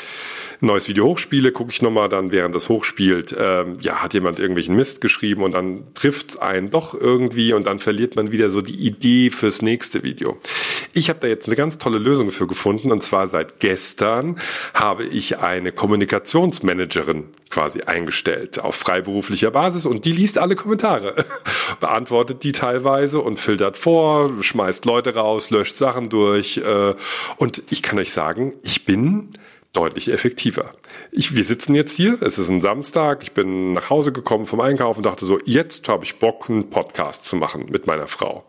neues 0.63 0.89
Video 0.89 1.07
hochspiele, 1.07 1.53
gucke 1.53 1.71
ich 1.71 1.83
nochmal 1.83 2.09
dann, 2.09 2.31
während 2.31 2.55
das 2.55 2.69
hochspielt, 2.69 3.35
ähm, 3.39 3.79
ja, 3.81 4.03
hat 4.03 4.15
jemand 4.15 4.39
irgendwelchen 4.39 4.77
Mist 4.77 5.01
geschrieben 5.01 5.43
und 5.43 5.53
dann 5.53 5.83
trifft's 5.95 6.37
einen 6.37 6.71
doch 6.71 6.95
irgendwie 6.95 7.53
und 7.53 7.67
dann 7.67 7.81
verliert 7.81 8.15
man 8.17 8.31
wieder 8.31 8.49
so 8.49 8.61
die 8.61 8.77
Idee 8.77 9.31
fürs 9.31 9.61
nächste 9.61 10.03
Video. 10.03 10.39
Ich 10.95 11.09
habe 11.09 11.19
da 11.21 11.27
jetzt 11.27 11.47
eine 11.49 11.57
ganz 11.57 11.79
tolle 11.79 11.99
Lösung 11.99 12.31
für 12.31 12.47
gefunden 12.47 12.93
und 12.93 13.03
zwar 13.03 13.27
seit 13.29 13.59
gestern 13.59 14.39
habe 14.73 15.05
ich 15.05 15.39
eine 15.39 15.73
Kommunikationsmanagerin 15.73 17.25
quasi 17.51 17.83
eingestellt 17.83 18.61
auf 18.61 18.77
freiberuflicher 18.77 19.51
Basis 19.51 19.85
und 19.85 20.05
die 20.05 20.13
liest 20.13 20.39
alle 20.39 20.57
Kommentare, 20.57 21.25
beantwortet 21.81 22.45
die 22.45 22.53
teilweise 22.53 23.21
und 23.21 23.41
filtert 23.41 23.79
vor, 23.79 24.43
schmeißt 24.43 24.85
Leute 24.85 25.15
raus, 25.15 25.51
löscht 25.51 25.77
Sachen 25.77 26.09
durch 26.09 26.59
äh, 26.59 26.95
und 27.37 27.63
ich 27.71 27.83
kann 27.83 27.99
euch 27.99 28.13
sagen, 28.13 28.55
ich 28.63 28.85
bin 28.85 29.31
deutlich 29.73 30.11
effektiver. 30.11 30.75
Ich, 31.11 31.35
wir 31.35 31.45
sitzen 31.45 31.75
jetzt 31.75 31.97
hier, 31.97 32.21
es 32.21 32.39
ist 32.39 32.51
ein 32.51 32.61
Samstag, 32.61 33.23
ich 33.23 33.33
bin 33.33 33.73
nach 33.73 33.89
Hause 33.89 34.13
gekommen 34.13 34.47
vom 34.47 34.61
Einkaufen 34.61 34.99
und 34.99 35.07
dachte 35.07 35.25
so, 35.25 35.41
jetzt 35.45 35.89
habe 35.89 36.05
ich 36.05 36.17
Bock, 36.17 36.51
einen 36.51 36.69
Podcast 36.69 37.25
zu 37.25 37.37
machen 37.37 37.67
mit 37.71 37.87
meiner 37.87 38.07
Frau. 38.07 38.45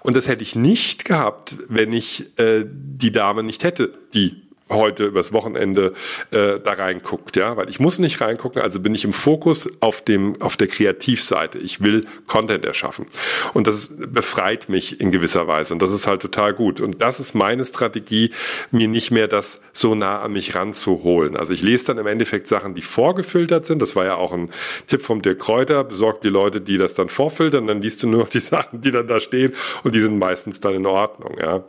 Und 0.00 0.16
das 0.16 0.26
hätte 0.26 0.42
ich 0.42 0.56
nicht 0.56 1.04
gehabt, 1.04 1.56
wenn 1.68 1.92
ich 1.92 2.38
äh, 2.38 2.64
die 2.66 3.12
Dame 3.12 3.42
nicht 3.42 3.62
hätte, 3.62 3.92
die 4.14 4.43
heute 4.74 5.06
übers 5.06 5.32
Wochenende 5.32 5.92
äh, 6.30 6.60
da 6.60 6.72
reinguckt, 6.72 7.36
ja, 7.36 7.56
weil 7.56 7.68
ich 7.68 7.80
muss 7.80 7.98
nicht 7.98 8.20
reingucken, 8.20 8.62
also 8.62 8.80
bin 8.80 8.94
ich 8.94 9.04
im 9.04 9.12
Fokus 9.12 9.68
auf 9.80 10.02
dem 10.02 10.40
auf 10.40 10.56
der 10.56 10.68
Kreativseite. 10.68 11.58
Ich 11.58 11.82
will 11.82 12.04
Content 12.26 12.64
erschaffen 12.64 13.06
und 13.52 13.66
das 13.66 13.90
befreit 13.96 14.68
mich 14.68 15.00
in 15.00 15.10
gewisser 15.10 15.46
Weise 15.46 15.74
und 15.74 15.82
das 15.82 15.92
ist 15.92 16.06
halt 16.06 16.22
total 16.22 16.54
gut 16.54 16.80
und 16.80 17.00
das 17.00 17.20
ist 17.20 17.34
meine 17.34 17.64
Strategie, 17.64 18.30
mir 18.70 18.88
nicht 18.88 19.10
mehr 19.10 19.28
das 19.28 19.60
so 19.72 19.94
nah 19.94 20.22
an 20.22 20.32
mich 20.32 20.54
ranzuholen. 20.54 21.36
Also 21.36 21.52
ich 21.52 21.62
lese 21.62 21.86
dann 21.86 21.98
im 21.98 22.06
Endeffekt 22.06 22.48
Sachen, 22.48 22.74
die 22.74 22.82
vorgefiltert 22.82 23.66
sind. 23.66 23.82
Das 23.82 23.96
war 23.96 24.04
ja 24.04 24.14
auch 24.16 24.32
ein 24.32 24.50
Tipp 24.86 25.02
vom 25.02 25.22
Dirk 25.22 25.40
Kräuter. 25.40 25.84
Besorgt 25.84 26.24
die 26.24 26.28
Leute, 26.28 26.60
die 26.60 26.78
das 26.78 26.94
dann 26.94 27.08
vorfiltern, 27.08 27.66
dann 27.66 27.82
liest 27.82 28.02
du 28.02 28.08
nur 28.08 28.20
noch 28.20 28.28
die 28.28 28.40
Sachen, 28.40 28.80
die 28.80 28.90
dann 28.90 29.08
da 29.08 29.20
stehen 29.20 29.52
und 29.82 29.94
die 29.94 30.00
sind 30.00 30.18
meistens 30.18 30.60
dann 30.60 30.74
in 30.74 30.86
Ordnung, 30.86 31.36
ja. 31.40 31.64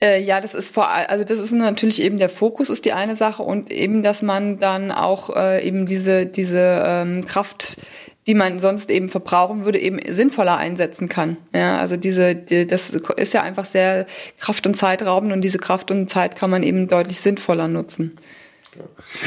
Äh, 0.00 0.22
ja, 0.22 0.40
das 0.40 0.54
ist 0.54 0.74
vor 0.74 0.88
also 0.90 1.24
das 1.24 1.38
ist 1.38 1.52
natürlich 1.52 2.02
eben 2.02 2.18
der 2.18 2.28
Fokus 2.28 2.68
ist 2.68 2.84
die 2.84 2.92
eine 2.92 3.16
Sache 3.16 3.42
und 3.42 3.72
eben, 3.72 4.02
dass 4.02 4.20
man 4.20 4.58
dann 4.58 4.92
auch 4.92 5.34
äh, 5.34 5.66
eben 5.66 5.86
diese 5.86 6.26
diese 6.26 6.82
ähm, 6.86 7.24
Kraft, 7.24 7.78
die 8.26 8.34
man 8.34 8.58
sonst 8.58 8.90
eben 8.90 9.08
verbrauchen 9.08 9.64
würde, 9.64 9.78
eben 9.78 9.98
sinnvoller 10.06 10.58
einsetzen 10.58 11.08
kann. 11.08 11.38
Ja, 11.54 11.78
also 11.78 11.96
diese 11.96 12.34
die, 12.34 12.66
das 12.66 12.90
ist 12.90 13.32
ja 13.32 13.42
einfach 13.42 13.64
sehr 13.64 14.06
kraft- 14.38 14.66
und 14.66 14.74
zeitraubend 14.74 15.32
und 15.32 15.40
diese 15.40 15.58
Kraft 15.58 15.90
und 15.90 16.10
Zeit 16.10 16.36
kann 16.36 16.50
man 16.50 16.62
eben 16.62 16.88
deutlich 16.88 17.20
sinnvoller 17.20 17.68
nutzen. 17.68 18.18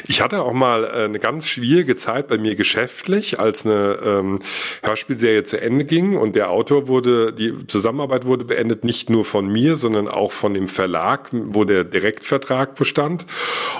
Ich 0.07 0.21
hatte 0.21 0.41
auch 0.41 0.53
mal 0.53 0.83
äh, 0.83 1.05
eine 1.05 1.19
ganz 1.19 1.47
schwierige 1.47 1.95
Zeit 1.95 2.27
bei 2.27 2.37
mir 2.37 2.55
geschäftlich, 2.55 3.39
als 3.39 3.65
eine 3.65 3.99
ähm, 4.03 4.39
Hörspielserie 4.83 5.43
zu 5.43 5.61
Ende 5.61 5.85
ging 5.85 6.17
und 6.17 6.35
der 6.35 6.49
Autor 6.49 6.87
wurde, 6.87 7.33
die 7.33 7.67
Zusammenarbeit 7.67 8.25
wurde 8.25 8.45
beendet, 8.45 8.83
nicht 8.83 9.09
nur 9.09 9.25
von 9.25 9.47
mir, 9.47 9.75
sondern 9.75 10.07
auch 10.07 10.31
von 10.31 10.53
dem 10.53 10.67
Verlag, 10.67 11.29
wo 11.31 11.63
der 11.63 11.83
Direktvertrag 11.83 12.75
bestand. 12.75 13.25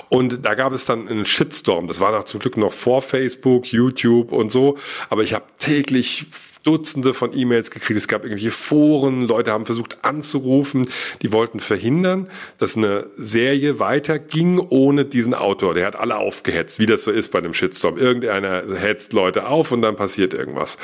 Und 0.08 0.44
da 0.44 0.54
gab 0.54 0.72
es 0.72 0.86
dann 0.86 1.08
einen 1.08 1.24
Shitstorm. 1.24 1.88
Das 1.88 2.00
war 2.00 2.24
zum 2.26 2.40
Glück 2.40 2.56
noch 2.56 2.72
vor 2.72 3.02
Facebook, 3.02 3.66
YouTube 3.66 4.32
und 4.32 4.52
so. 4.52 4.76
Aber 5.08 5.22
ich 5.22 5.34
habe 5.34 5.44
täglich 5.58 6.26
Dutzende 6.62 7.14
von 7.14 7.36
E-Mails 7.36 7.70
gekriegt. 7.70 7.98
Es 7.98 8.08
gab 8.08 8.22
irgendwelche 8.22 8.50
Foren, 8.50 9.22
Leute 9.22 9.52
haben 9.52 9.66
versucht 9.66 10.04
anzurufen, 10.04 10.88
die 11.22 11.32
wollten 11.32 11.60
verhindern, 11.60 12.28
dass 12.58 12.76
eine 12.76 13.06
Serie 13.16 13.78
weiterging 13.78 14.58
ohne 14.58 15.04
diesen 15.04 15.32
Autor. 15.34 15.74
Der 15.74 15.86
hat 15.86 15.96
alle 15.96 16.18
aufgehetzt, 16.18 16.78
wie 16.78 16.86
das 16.86 17.04
so 17.04 17.10
ist 17.10 17.32
bei 17.32 17.38
einem 17.38 17.54
Shitstorm. 17.54 17.96
Irgendeiner 17.96 18.62
hetzt 18.76 19.12
Leute 19.12 19.46
auf 19.46 19.72
und 19.72 19.80
dann 19.82 19.96
passiert 19.96 20.34
irgendwas. 20.34 20.76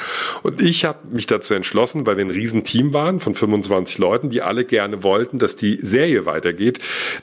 Und 0.42 0.62
ich 0.62 0.84
habe 0.84 1.08
mich 1.10 1.26
dazu 1.26 1.52
entschlossen, 1.52 2.06
weil 2.06 2.16
wir 2.16 2.24
ein 2.24 2.30
Riesenteam 2.30 2.94
waren 2.94 3.20
von 3.20 3.34
25 3.34 3.98
Leuten, 3.98 4.30
die 4.30 4.40
alle 4.40 4.64
gerne 4.64 5.02
wollten, 5.02 5.38
dass 5.38 5.56
die 5.56 5.78
Serie 5.82 6.24
weitergeht, 6.24 6.78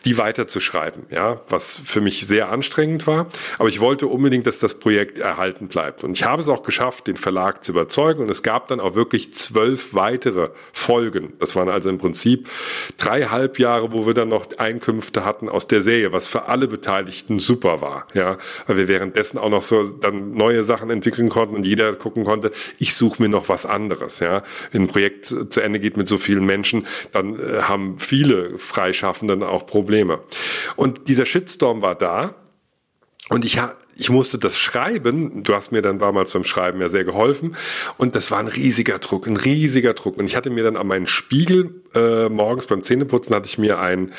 die 0.06 0.18
weiterzuschreiben. 0.18 1.04
Ja, 1.10 1.42
was 1.50 1.82
für 1.84 2.02
mich 2.02 2.28
sehr 2.28 2.50
anstrengend 2.50 3.08
war. 3.08 3.28
Aber 3.58 3.70
ich 3.70 3.80
wollte 3.80 4.08
unbedingt, 4.08 4.46
dass 4.46 4.60
das 4.60 4.76
Projekt 4.76 5.18
erhalten 5.18 5.68
bleibt. 5.68 6.04
Und 6.04 6.12
ich 6.14 6.24
habe 6.24 6.42
es 6.42 6.50
auch 6.50 6.62
geschafft, 6.62 7.08
den 7.08 7.18
Verlag 7.18 7.64
zu 7.64 7.72
überzeugen 7.72 8.22
und 8.22 8.30
es 8.30 8.43
gab 8.44 8.68
dann 8.68 8.80
auch 8.80 8.96
wirklich 8.96 9.34
zwölf 9.34 9.94
weitere 9.94 10.50
Folgen. 10.72 11.34
Das 11.40 11.56
waren 11.56 11.70
also 11.70 11.90
im 11.90 11.98
Prinzip 11.98 12.50
drei 12.98 13.24
Halbjahre, 13.24 13.92
wo 13.92 14.06
wir 14.06 14.14
dann 14.14 14.30
noch 14.30 14.46
Einkünfte 14.58 15.26
hatten 15.26 15.50
aus 15.50 15.68
der 15.68 15.82
Serie, 15.82 16.14
was 16.14 16.28
für 16.28 16.48
alle 16.48 16.68
Beteiligten 16.68 17.40
super 17.40 17.82
war. 17.82 18.08
Ja, 18.14 18.38
weil 18.68 18.78
wir 18.78 18.88
währenddessen 18.88 19.38
auch 19.38 19.50
noch 19.50 19.64
so 19.64 19.84
dann 19.84 20.34
neue 20.34 20.64
Sachen 20.64 20.90
entwickeln 20.90 21.30
konnten 21.30 21.56
und 21.56 21.66
jeder 21.66 21.94
gucken 21.94 22.26
konnte, 22.26 22.52
ich 22.78 22.96
suche 22.96 23.22
mir 23.22 23.30
noch 23.30 23.50
was 23.50 23.66
anderes. 23.66 24.20
Ja, 24.20 24.44
wenn 24.72 24.84
ein 24.84 24.88
Projekt 24.88 25.28
zu 25.50 25.62
Ende 25.62 25.80
geht 25.80 25.98
mit 25.98 26.08
so 26.08 26.18
vielen 26.18 26.46
Menschen, 26.46 26.86
dann 27.12 27.40
äh, 27.40 27.64
haben 27.64 28.00
viele 28.00 28.60
Freischaffenden 28.60 29.44
auch 29.44 29.66
Probleme. 29.66 30.20
Und 30.76 31.08
dieser 31.08 31.26
Shitstorm 31.26 31.82
war 31.82 31.96
da. 31.96 32.36
Und 33.30 33.46
ich, 33.46 33.60
ich 33.96 34.10
musste 34.10 34.38
das 34.38 34.58
schreiben. 34.58 35.44
Du 35.44 35.54
hast 35.54 35.72
mir 35.72 35.82
dann 35.82 36.00
damals 36.00 36.32
beim 36.32 36.44
Schreiben 36.44 36.82
ja 36.82 36.90
sehr 36.90 37.04
geholfen. 37.04 37.56
Und 37.98 38.16
das 38.16 38.32
war 38.32 38.40
ein 38.40 38.48
riesiger 38.48 39.00
Druck, 39.00 39.28
ein 39.28 39.38
riesiger 39.38 39.94
Druck. 39.94 40.18
Und 40.18 40.26
ich 40.26 40.36
hatte 40.36 40.50
mir 40.50 40.64
dann 40.64 40.78
an 40.78 40.88
meinen 40.88 41.08
Spiegel 41.08 41.76
äh, 41.94 42.30
morgens 42.30 42.68
beim 42.68 42.84
Zähneputzen 42.84 43.36
hatte 43.36 43.48
ich 43.48 43.58
mir 43.58 43.80
ein 43.80 44.12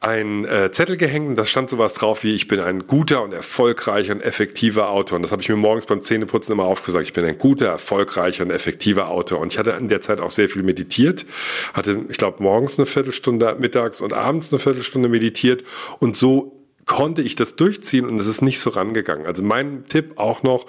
ein 0.00 0.44
äh, 0.44 0.70
Zettel 0.70 0.96
gehängt 0.98 1.28
und 1.28 1.36
da 1.36 1.46
stand 1.46 1.70
sowas 1.70 1.94
drauf 1.94 2.22
wie 2.22 2.34
ich 2.34 2.48
bin 2.48 2.60
ein 2.60 2.86
guter 2.86 3.22
und 3.22 3.32
erfolgreicher 3.32 4.12
und 4.12 4.22
effektiver 4.22 4.90
Autor 4.90 5.16
und 5.16 5.22
das 5.22 5.32
habe 5.32 5.40
ich 5.40 5.48
mir 5.48 5.56
morgens 5.56 5.86
beim 5.86 6.02
Zähneputzen 6.02 6.52
immer 6.52 6.64
aufgesagt 6.64 7.06
ich 7.06 7.12
bin 7.14 7.24
ein 7.24 7.38
guter 7.38 7.66
erfolgreicher 7.66 8.44
und 8.44 8.50
effektiver 8.50 9.08
Autor 9.08 9.40
und 9.40 9.52
ich 9.52 9.58
hatte 9.58 9.70
in 9.70 9.88
der 9.88 10.02
Zeit 10.02 10.20
auch 10.20 10.30
sehr 10.30 10.48
viel 10.50 10.62
meditiert 10.62 11.24
hatte 11.72 12.04
ich 12.10 12.18
glaube 12.18 12.42
morgens 12.42 12.78
eine 12.78 12.86
Viertelstunde 12.86 13.56
mittags 13.58 14.02
und 14.02 14.12
abends 14.12 14.52
eine 14.52 14.58
Viertelstunde 14.58 15.08
meditiert 15.08 15.64
und 15.98 16.14
so 16.14 16.55
konnte 16.86 17.20
ich 17.20 17.34
das 17.34 17.56
durchziehen 17.56 18.06
und 18.06 18.18
es 18.18 18.26
ist 18.26 18.42
nicht 18.42 18.60
so 18.60 18.70
rangegangen. 18.70 19.26
Also 19.26 19.42
mein 19.42 19.84
Tipp 19.88 20.18
auch 20.18 20.42
noch, 20.42 20.66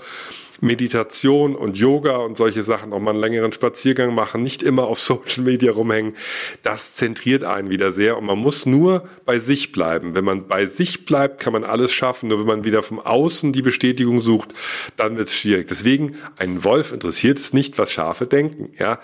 Meditation 0.60 1.56
und 1.56 1.78
Yoga 1.78 2.18
und 2.18 2.38
solche 2.38 2.64
Sachen, 2.64 2.92
auch 2.92 3.00
mal 3.00 3.12
einen 3.12 3.20
längeren 3.20 3.54
Spaziergang 3.54 4.16
machen, 4.16 4.42
nicht 4.42 4.64
immer 4.64 4.86
auf 4.86 5.00
Social 5.08 5.44
Media 5.44 5.72
rumhängen, 5.72 6.16
das 6.64 6.96
zentriert 6.96 7.44
einen 7.44 7.70
wieder 7.70 7.92
sehr 7.92 8.18
und 8.18 8.26
man 8.26 8.40
muss 8.40 8.66
nur 8.66 9.08
bei 9.26 9.40
sich 9.40 9.72
bleiben. 9.72 10.16
Wenn 10.16 10.26
man 10.26 10.48
bei 10.48 10.66
sich 10.66 11.06
bleibt, 11.06 11.40
kann 11.40 11.54
man 11.54 11.64
alles 11.64 11.92
schaffen, 11.92 12.30
nur 12.30 12.40
wenn 12.40 12.48
man 12.48 12.64
wieder 12.64 12.84
vom 12.84 13.00
Außen 13.00 13.54
die 13.54 13.62
Bestätigung 13.62 14.22
sucht, 14.22 14.54
dann 14.96 15.18
wird 15.18 15.28
es 15.28 15.36
schwierig. 15.36 15.68
Deswegen, 15.68 16.16
ein 16.38 16.64
Wolf 16.64 16.92
interessiert 16.92 17.38
es 17.38 17.54
nicht, 17.54 17.78
was 17.78 17.92
Schafe 17.92 18.26
denken, 18.26 18.72
ja 18.80 19.00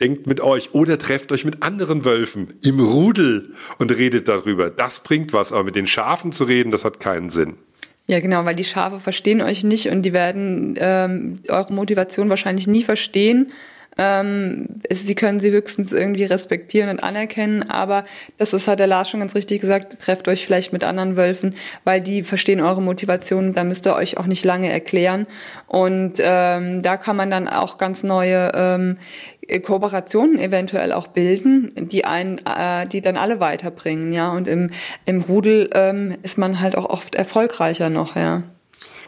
denkt 0.00 0.26
mit 0.26 0.40
euch 0.40 0.74
oder 0.74 0.98
trefft 0.98 1.32
euch 1.32 1.44
mit 1.44 1.62
anderen 1.62 2.04
Wölfen 2.04 2.54
im 2.62 2.80
Rudel 2.80 3.52
und 3.78 3.90
redet 3.96 4.28
darüber. 4.28 4.70
Das 4.70 5.00
bringt 5.00 5.32
was, 5.32 5.52
aber 5.52 5.64
mit 5.64 5.76
den 5.76 5.86
Schafen 5.86 6.32
zu 6.32 6.44
reden, 6.44 6.70
das 6.70 6.84
hat 6.84 7.00
keinen 7.00 7.30
Sinn. 7.30 7.54
Ja, 8.06 8.20
genau, 8.20 8.44
weil 8.44 8.54
die 8.54 8.64
Schafe 8.64 9.00
verstehen 9.00 9.40
euch 9.40 9.64
nicht 9.64 9.88
und 9.88 10.02
die 10.02 10.12
werden 10.12 10.76
ähm, 10.78 11.38
eure 11.48 11.72
Motivation 11.72 12.28
wahrscheinlich 12.28 12.66
nie 12.66 12.82
verstehen. 12.82 13.52
Ähm, 13.96 14.80
sie 14.90 15.14
können 15.14 15.40
sie 15.40 15.50
höchstens 15.50 15.92
irgendwie 15.92 16.24
respektieren 16.24 16.90
und 16.90 17.02
anerkennen, 17.02 17.68
aber 17.68 18.04
das 18.38 18.52
ist, 18.52 18.66
hat 18.66 18.80
der 18.80 18.86
Lars 18.86 19.08
schon 19.08 19.20
ganz 19.20 19.34
richtig 19.34 19.60
gesagt, 19.60 20.00
trefft 20.00 20.26
euch 20.28 20.44
vielleicht 20.44 20.72
mit 20.72 20.84
anderen 20.84 21.16
Wölfen, 21.16 21.54
weil 21.84 22.00
die 22.00 22.22
verstehen 22.22 22.60
eure 22.60 22.82
Motivation, 22.82 23.54
da 23.54 23.64
müsst 23.64 23.86
ihr 23.86 23.94
euch 23.94 24.18
auch 24.18 24.26
nicht 24.26 24.44
lange 24.44 24.70
erklären. 24.70 25.26
Und 25.66 26.14
ähm, 26.20 26.82
da 26.82 26.96
kann 26.96 27.16
man 27.16 27.30
dann 27.30 27.48
auch 27.48 27.78
ganz 27.78 28.02
neue 28.02 28.52
ähm, 28.54 28.98
Kooperationen 29.62 30.38
eventuell 30.38 30.92
auch 30.92 31.08
bilden, 31.08 31.72
die 31.76 32.04
einen, 32.04 32.38
äh, 32.38 32.86
die 32.86 33.00
dann 33.00 33.16
alle 33.16 33.40
weiterbringen, 33.40 34.12
ja. 34.12 34.32
Und 34.32 34.48
im, 34.48 34.70
im 35.04 35.20
Rudel 35.20 35.70
ähm, 35.74 36.16
ist 36.22 36.38
man 36.38 36.60
halt 36.60 36.76
auch 36.76 36.86
oft 36.86 37.14
erfolgreicher 37.14 37.90
noch, 37.90 38.16
ja 38.16 38.42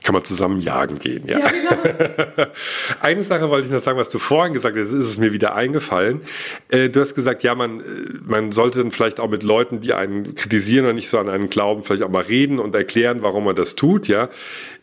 kann 0.03 0.15
man 0.15 0.25
zusammen 0.25 0.61
jagen 0.61 0.99
gehen. 0.99 1.25
Ja. 1.27 1.39
ja 1.39 1.49
genau. 1.49 2.47
Eine 3.01 3.25
Sache 3.25 3.51
wollte 3.51 3.67
ich 3.67 3.73
noch 3.73 3.81
sagen, 3.81 3.99
was 3.99 4.09
du 4.09 4.19
vorhin 4.19 4.53
gesagt 4.53 4.77
hast, 4.77 4.89
ist 4.89 4.95
es 4.95 5.19
mir 5.19 5.33
wieder 5.33 5.55
eingefallen. 5.55 6.21
Äh, 6.69 6.89
du 6.89 7.01
hast 7.01 7.15
gesagt, 7.15 7.43
ja, 7.43 7.55
man, 7.55 7.81
äh, 7.81 7.85
man 8.25 8.53
sollte 8.53 8.79
dann 8.79 8.93
vielleicht 8.93 9.21
auch 9.21 9.31
mit 9.31 9.43
Leuten, 9.43 9.81
die 9.81 9.93
einen 9.93 10.35
kritisieren 10.35 10.85
oder 10.87 10.95
nicht 10.95 11.09
so 11.09 11.19
an 11.19 11.29
einen 11.29 11.51
glauben, 11.51 11.83
vielleicht 11.83 12.05
auch 12.05 12.11
mal 12.11 12.23
reden 12.23 12.59
und 12.59 12.75
erklären, 12.75 13.23
warum 13.23 13.45
man 13.45 13.57
das 13.57 13.75
tut, 13.75 14.09
ja. 14.09 14.29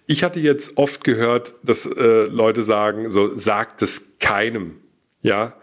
Ich 0.06 0.24
hatte 0.24 0.40
jetzt 0.40 0.78
oft 0.78 1.04
gehört, 1.06 1.54
dass 1.64 1.86
äh, 1.86 2.24
Leute 2.26 2.64
sagen, 2.64 3.10
so 3.10 3.28
sagt 3.28 3.82
es 3.82 4.02
keinem 4.20 4.76
ja, 5.24 5.54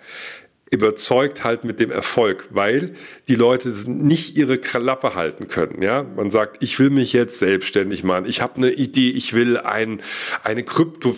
überzeugt 0.72 1.42
halt 1.42 1.64
mit 1.64 1.80
dem 1.80 1.90
Erfolg, 1.90 2.46
weil 2.50 2.94
die 3.26 3.34
Leute 3.34 3.68
nicht 3.86 4.36
ihre 4.36 4.56
Klappe 4.56 5.16
halten 5.16 5.48
können. 5.48 5.82
Ja, 5.82 6.04
man 6.04 6.30
sagt, 6.30 6.62
ich 6.62 6.78
will 6.78 6.90
mich 6.90 7.12
jetzt 7.12 7.40
selbstständig 7.40 8.04
machen. 8.04 8.24
Ich 8.28 8.40
habe 8.40 8.56
eine 8.56 8.70
Idee. 8.70 9.10
Ich 9.10 9.32
will 9.32 9.58
ein 9.58 10.00
eine 10.44 10.62
Krypto. 10.62 11.12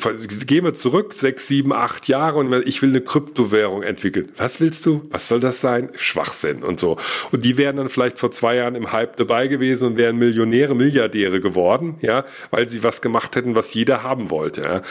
Gehen 0.46 0.64
wir 0.64 0.72
zurück 0.72 1.12
sechs, 1.12 1.48
sieben, 1.48 1.74
acht 1.74 2.08
Jahre 2.08 2.38
und 2.38 2.66
ich 2.66 2.80
will 2.80 2.88
eine 2.88 3.02
Kryptowährung 3.02 3.82
entwickeln. 3.82 4.32
Was 4.38 4.58
willst 4.58 4.86
du? 4.86 5.02
Was 5.10 5.28
soll 5.28 5.40
das 5.40 5.60
sein? 5.60 5.90
Schwachsinn 5.96 6.62
und 6.62 6.80
so. 6.80 6.96
Und 7.30 7.44
die 7.44 7.58
wären 7.58 7.76
dann 7.76 7.90
vielleicht 7.90 8.18
vor 8.18 8.30
zwei 8.30 8.56
Jahren 8.56 8.74
im 8.74 8.90
Hype 8.90 9.18
dabei 9.18 9.48
gewesen 9.48 9.88
und 9.88 9.96
wären 9.98 10.16
Millionäre, 10.16 10.74
Milliardäre 10.74 11.42
geworden, 11.42 11.96
ja, 12.00 12.24
weil 12.50 12.70
sie 12.70 12.82
was 12.82 13.02
gemacht 13.02 13.36
hätten, 13.36 13.54
was 13.54 13.74
jeder 13.74 14.02
haben 14.02 14.30
wollte. 14.30 14.62
Ja. 14.62 14.82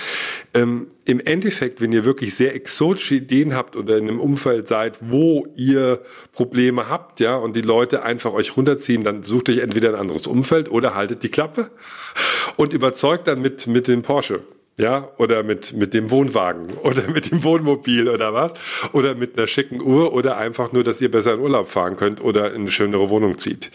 Ähm, 0.53 0.89
Im 1.05 1.19
Endeffekt, 1.19 1.81
wenn 1.81 1.91
ihr 1.91 2.05
wirklich 2.05 2.35
sehr 2.35 2.53
exotische 2.53 3.15
Ideen 3.15 3.55
habt 3.55 3.75
oder 3.75 3.97
in 3.97 4.07
einem 4.07 4.19
Umfeld 4.19 4.50
seid, 4.65 4.97
wo 5.01 5.47
ihr 5.55 6.01
Probleme 6.33 6.89
habt, 6.89 7.19
ja, 7.19 7.35
und 7.35 7.55
die 7.55 7.61
Leute 7.61 8.03
einfach 8.03 8.33
euch 8.33 8.55
runterziehen, 8.55 9.03
dann 9.03 9.23
sucht 9.23 9.49
euch 9.49 9.59
entweder 9.59 9.89
ein 9.89 9.95
anderes 9.95 10.27
Umfeld 10.27 10.69
oder 10.69 10.95
haltet 10.95 11.23
die 11.23 11.29
Klappe 11.29 11.69
und 12.57 12.73
überzeugt 12.73 13.27
dann 13.27 13.41
mit, 13.41 13.67
mit 13.67 13.87
dem 13.87 14.01
Porsche 14.01 14.41
ja, 14.77 15.09
oder 15.17 15.43
mit, 15.43 15.73
mit 15.73 15.93
dem 15.93 16.09
Wohnwagen 16.09 16.73
oder 16.83 17.07
mit 17.07 17.31
dem 17.31 17.43
Wohnmobil 17.43 18.09
oder 18.09 18.33
was, 18.33 18.53
oder 18.93 19.15
mit 19.15 19.37
einer 19.37 19.47
schicken 19.47 19.81
Uhr 19.81 20.13
oder 20.13 20.37
einfach 20.37 20.71
nur, 20.71 20.83
dass 20.83 21.01
ihr 21.01 21.11
besser 21.11 21.35
in 21.35 21.39
Urlaub 21.39 21.69
fahren 21.69 21.97
könnt 21.97 22.21
oder 22.21 22.53
in 22.53 22.61
eine 22.61 22.71
schönere 22.71 23.09
Wohnung 23.09 23.37
zieht. 23.37 23.71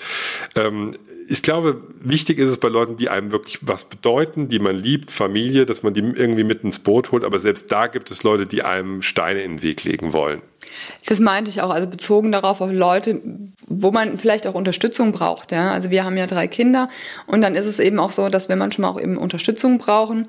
Ähm, 0.55 0.97
ich 1.29 1.43
glaube, 1.43 1.81
wichtig 2.01 2.39
ist 2.39 2.51
es 2.51 2.59
bei 2.59 2.69
Leuten, 2.69 2.97
die 2.97 3.09
einem 3.09 3.33
wirklich 3.33 3.59
was 3.63 3.87
bedeuten, 3.87 4.49
die 4.49 4.59
man 4.59 4.77
liebt, 4.77 5.11
Familie, 5.13 5.67
dass 5.67 5.83
man 5.83 5.93
die 5.93 6.01
irgendwie 6.01 6.45
mit 6.45 6.63
ins 6.63 6.79
Boot 6.79 7.11
holt, 7.13 7.25
aber 7.25 7.41
selbst 7.41 7.71
da 7.73 7.89
gibt 7.89 8.11
es 8.11 8.23
Leute, 8.23 8.47
die 8.47 8.63
einem 8.63 9.03
Steine 9.03 9.43
in 9.43 9.57
den 9.57 9.63
Weg 9.63 9.85
legen 9.85 10.13
wollen. 10.13 10.43
Das 11.09 11.21
meinte 11.21 11.51
ich 11.51 11.63
auch, 11.63 11.71
also 11.71 11.87
bezogen 11.87 12.33
darauf 12.33 12.61
auf 12.61 12.71
Leute, 12.73 13.21
wo 13.67 13.91
man 13.91 14.19
vielleicht 14.19 14.47
auch 14.47 14.55
Unterstützung 14.55 15.13
braucht. 15.13 15.53
Ja? 15.53 15.73
Also 15.73 15.91
wir 15.91 16.05
haben 16.05 16.17
ja 16.17 16.27
drei 16.27 16.49
Kinder 16.49 16.89
und 17.27 17.43
dann 17.43 17.55
ist 17.55 17.67
es 17.67 17.79
eben 17.79 17.99
auch 17.99 18.11
so, 18.11 18.29
dass 18.29 18.49
wenn 18.49 18.59
man 18.59 18.73
schon 18.73 18.83
mal 18.83 18.89
auch 18.89 19.01
eben 19.01 19.17
Unterstützung 19.17 19.79
brauchen, 19.79 20.29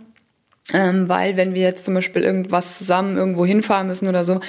ähm, 0.74 1.08
weil 1.08 1.38
wenn 1.38 1.54
wir 1.54 1.62
jetzt 1.62 1.86
zum 1.86 1.94
Beispiel 1.94 2.24
irgendwas 2.24 2.78
zusammen 2.78 3.18
irgendwo 3.18 3.46
hinfahren 3.46 3.88
müssen 3.88 4.08
oder 4.10 4.26
so, 4.26 4.42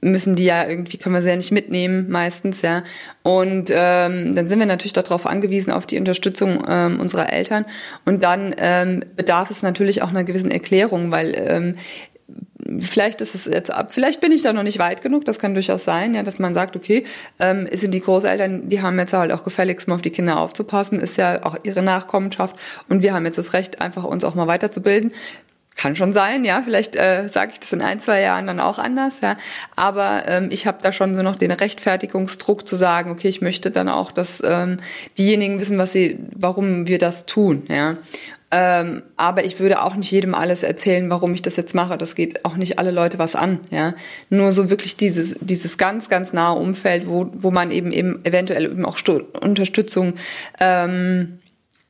müssen 0.00 0.36
die 0.36 0.44
ja 0.44 0.66
irgendwie, 0.66 0.96
können 0.96 1.14
wir 1.14 1.22
sie 1.22 1.28
ja 1.28 1.36
nicht 1.36 1.52
mitnehmen 1.52 2.08
meistens, 2.08 2.62
ja. 2.62 2.82
Und 3.22 3.70
ähm, 3.70 4.34
dann 4.34 4.48
sind 4.48 4.58
wir 4.58 4.66
natürlich 4.66 4.92
darauf 4.94 5.26
angewiesen, 5.26 5.72
auf 5.72 5.84
die 5.84 5.98
Unterstützung 5.98 6.64
ähm, 6.66 7.00
unserer 7.00 7.32
Eltern. 7.32 7.66
Und 8.04 8.22
dann 8.22 8.54
ähm, 8.58 9.00
bedarf 9.16 9.50
es 9.50 9.62
natürlich 9.62 10.02
auch 10.02 10.10
einer 10.10 10.24
gewissen 10.24 10.50
Erklärung, 10.50 11.10
weil 11.10 11.34
ähm, 11.36 11.74
vielleicht 12.80 13.20
ist 13.20 13.34
es 13.34 13.46
jetzt 13.46 13.70
ab, 13.70 13.92
vielleicht 13.92 14.20
bin 14.20 14.32
ich 14.32 14.42
da 14.42 14.52
noch 14.52 14.62
nicht 14.62 14.78
weit 14.78 15.02
genug, 15.02 15.24
das 15.24 15.38
kann 15.38 15.54
durchaus 15.54 15.84
sein, 15.84 16.14
ja, 16.14 16.22
dass 16.22 16.38
man 16.38 16.54
sagt, 16.54 16.76
okay, 16.76 17.04
ähm, 17.38 17.68
sind 17.72 17.92
die 17.92 18.00
Großeltern, 18.00 18.68
die 18.68 18.82
haben 18.82 18.98
jetzt 18.98 19.12
halt 19.12 19.32
auch 19.32 19.44
gefälligst 19.44 19.88
mal 19.88 19.96
auf 19.96 20.02
die 20.02 20.10
Kinder 20.10 20.38
aufzupassen, 20.38 21.00
ist 21.00 21.16
ja 21.16 21.44
auch 21.44 21.56
ihre 21.62 21.82
Nachkommenschaft 21.82 22.56
und 22.88 23.02
wir 23.02 23.14
haben 23.14 23.26
jetzt 23.26 23.38
das 23.38 23.52
Recht, 23.52 23.80
einfach 23.80 24.04
uns 24.04 24.24
auch 24.24 24.34
mal 24.34 24.46
weiterzubilden. 24.46 25.12
Kann 25.76 25.94
schon 25.94 26.14
sein, 26.14 26.46
ja. 26.46 26.62
Vielleicht 26.62 26.96
äh, 26.96 27.28
sage 27.28 27.52
ich 27.52 27.60
das 27.60 27.70
in 27.74 27.82
ein, 27.82 28.00
zwei 28.00 28.22
Jahren 28.22 28.46
dann 28.46 28.60
auch 28.60 28.78
anders, 28.78 29.20
ja. 29.20 29.36
Aber 29.76 30.22
ähm, 30.26 30.48
ich 30.50 30.66
habe 30.66 30.78
da 30.80 30.90
schon 30.90 31.14
so 31.14 31.20
noch 31.20 31.36
den 31.36 31.50
Rechtfertigungsdruck 31.50 32.66
zu 32.66 32.76
sagen, 32.76 33.10
okay, 33.10 33.28
ich 33.28 33.42
möchte 33.42 33.70
dann 33.70 33.90
auch, 33.90 34.10
dass 34.10 34.42
ähm, 34.42 34.78
diejenigen 35.18 35.60
wissen, 35.60 35.76
was 35.76 35.92
sie, 35.92 36.18
warum 36.34 36.86
wir 36.86 36.96
das 36.96 37.26
tun, 37.26 37.64
ja. 37.68 37.98
Ähm, 38.52 39.02
aber 39.16 39.44
ich 39.44 39.58
würde 39.58 39.82
auch 39.82 39.96
nicht 39.96 40.10
jedem 40.10 40.34
alles 40.34 40.62
erzählen, 40.62 41.10
warum 41.10 41.34
ich 41.34 41.42
das 41.42 41.56
jetzt 41.56 41.74
mache. 41.74 41.98
Das 41.98 42.14
geht 42.14 42.44
auch 42.44 42.56
nicht 42.56 42.78
alle 42.78 42.92
Leute 42.92 43.18
was 43.18 43.34
an, 43.34 43.60
ja. 43.70 43.94
Nur 44.30 44.52
so 44.52 44.70
wirklich 44.70 44.96
dieses, 44.96 45.36
dieses 45.40 45.78
ganz, 45.78 46.08
ganz 46.08 46.32
nahe 46.32 46.56
Umfeld, 46.56 47.08
wo, 47.08 47.28
wo 47.32 47.50
man 47.50 47.72
eben 47.72 47.90
eben 47.90 48.24
eventuell 48.24 48.66
eben 48.66 48.84
auch 48.84 48.98
Stu 48.98 49.20
Unterstützung 49.40 50.14
ähm, 50.60 51.40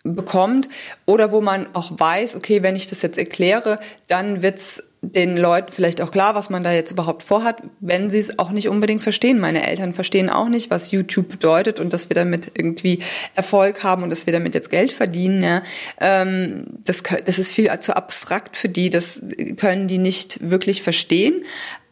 bekommt 0.02 0.68
oder 1.04 1.30
wo 1.30 1.40
man 1.40 1.66
auch 1.74 1.92
weiß, 1.94 2.36
okay, 2.36 2.62
wenn 2.62 2.76
ich 2.76 2.86
das 2.86 3.02
jetzt 3.02 3.18
erkläre, 3.18 3.78
dann 4.06 4.42
wird's 4.42 4.82
den 5.12 5.36
Leuten 5.36 5.72
vielleicht 5.72 6.00
auch 6.00 6.10
klar, 6.10 6.34
was 6.34 6.50
man 6.50 6.62
da 6.62 6.72
jetzt 6.72 6.90
überhaupt 6.90 7.22
vorhat, 7.22 7.62
wenn 7.80 8.10
sie 8.10 8.18
es 8.18 8.38
auch 8.38 8.50
nicht 8.50 8.68
unbedingt 8.68 9.02
verstehen. 9.02 9.38
Meine 9.38 9.66
Eltern 9.66 9.94
verstehen 9.94 10.30
auch 10.30 10.48
nicht, 10.48 10.70
was 10.70 10.90
YouTube 10.90 11.28
bedeutet 11.28 11.80
und 11.80 11.92
dass 11.92 12.08
wir 12.08 12.14
damit 12.14 12.52
irgendwie 12.54 13.00
Erfolg 13.34 13.82
haben 13.82 14.02
und 14.02 14.10
dass 14.10 14.26
wir 14.26 14.32
damit 14.32 14.54
jetzt 14.54 14.70
Geld 14.70 14.92
verdienen. 14.92 15.42
Ja. 15.42 15.62
Ähm, 16.00 16.66
das, 16.84 17.02
das 17.24 17.38
ist 17.38 17.52
viel 17.52 17.70
zu 17.80 17.96
abstrakt 17.96 18.56
für 18.56 18.68
die, 18.68 18.90
das 18.90 19.22
können 19.56 19.88
die 19.88 19.98
nicht 19.98 20.50
wirklich 20.50 20.82
verstehen. 20.82 21.44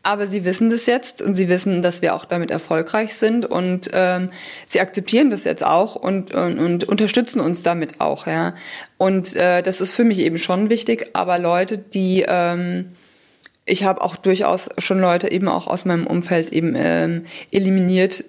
Aber 0.07 0.27
sie 0.27 0.45
wissen 0.45 0.69
das 0.69 0.85
jetzt 0.85 1.23
und 1.23 1.33
sie 1.35 1.49
wissen, 1.49 1.81
dass 1.81 2.03
wir 2.03 2.15
auch 2.15 2.27
damit 2.27 2.51
erfolgreich 2.51 3.15
sind 3.15 3.47
und 3.47 3.89
ähm, 3.95 4.31
sie 4.67 4.81
akzeptieren 4.81 5.31
das 5.31 5.45
jetzt 5.45 5.65
auch 5.65 5.97
und, 5.97 6.35
und, 6.35 6.59
und 6.59 6.85
unterstützen 6.85 7.41
uns 7.41 7.63
damit 7.63 8.03
auch, 8.03 8.27
ja. 8.27 8.55
Und 8.99 9.35
äh, 9.35 9.63
das 9.63 9.81
ist 9.81 9.95
für 9.95 10.05
mich 10.05 10.19
eben 10.19 10.37
schon 10.37 10.69
wichtig. 10.69 11.09
Aber 11.15 11.39
Leute, 11.39 11.79
die 11.79 12.23
ähm, 12.29 12.91
ich 13.67 13.85
habe 13.85 14.03
auch 14.03 14.17
durchaus 14.17 14.69
schon 14.79 15.01
Leute 15.01 15.31
eben 15.31 15.49
auch 15.49 15.67
aus 15.67 15.87
meinem 15.87 16.07
Umfeld 16.07 16.53
eben 16.53 16.75
ähm, 16.77 17.25
eliminiert, 17.51 18.25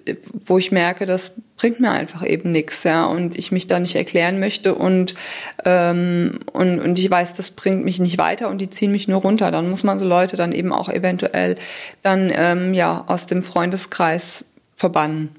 wo 0.46 0.56
ich 0.56 0.72
merke, 0.72 1.04
das 1.04 1.34
bringt 1.56 1.78
mir 1.78 1.90
einfach 1.90 2.26
eben 2.26 2.52
nichts, 2.52 2.84
ja, 2.84 3.04
und 3.04 3.36
ich 3.36 3.52
mich 3.52 3.66
da 3.66 3.78
nicht 3.78 3.96
erklären 3.96 4.40
möchte 4.40 4.74
und 4.74 5.14
ähm, 5.64 6.40
und 6.52 6.80
und 6.80 6.98
ich 6.98 7.10
weiß, 7.10 7.34
das 7.34 7.50
bringt 7.50 7.84
mich 7.84 7.98
nicht 7.98 8.16
weiter 8.16 8.48
und 8.48 8.58
die 8.58 8.70
ziehen 8.70 8.92
mich 8.92 9.08
nur 9.08 9.20
runter. 9.20 9.50
Dann 9.50 9.68
muss 9.68 9.84
man 9.84 9.98
so 9.98 10.06
Leute 10.06 10.36
dann 10.36 10.52
eben 10.52 10.72
auch 10.72 10.88
eventuell 10.88 11.56
dann 12.02 12.32
ähm, 12.34 12.72
ja 12.72 13.04
aus 13.06 13.26
dem 13.26 13.42
Freundeskreis 13.42 14.44
verbannen. 14.74 15.36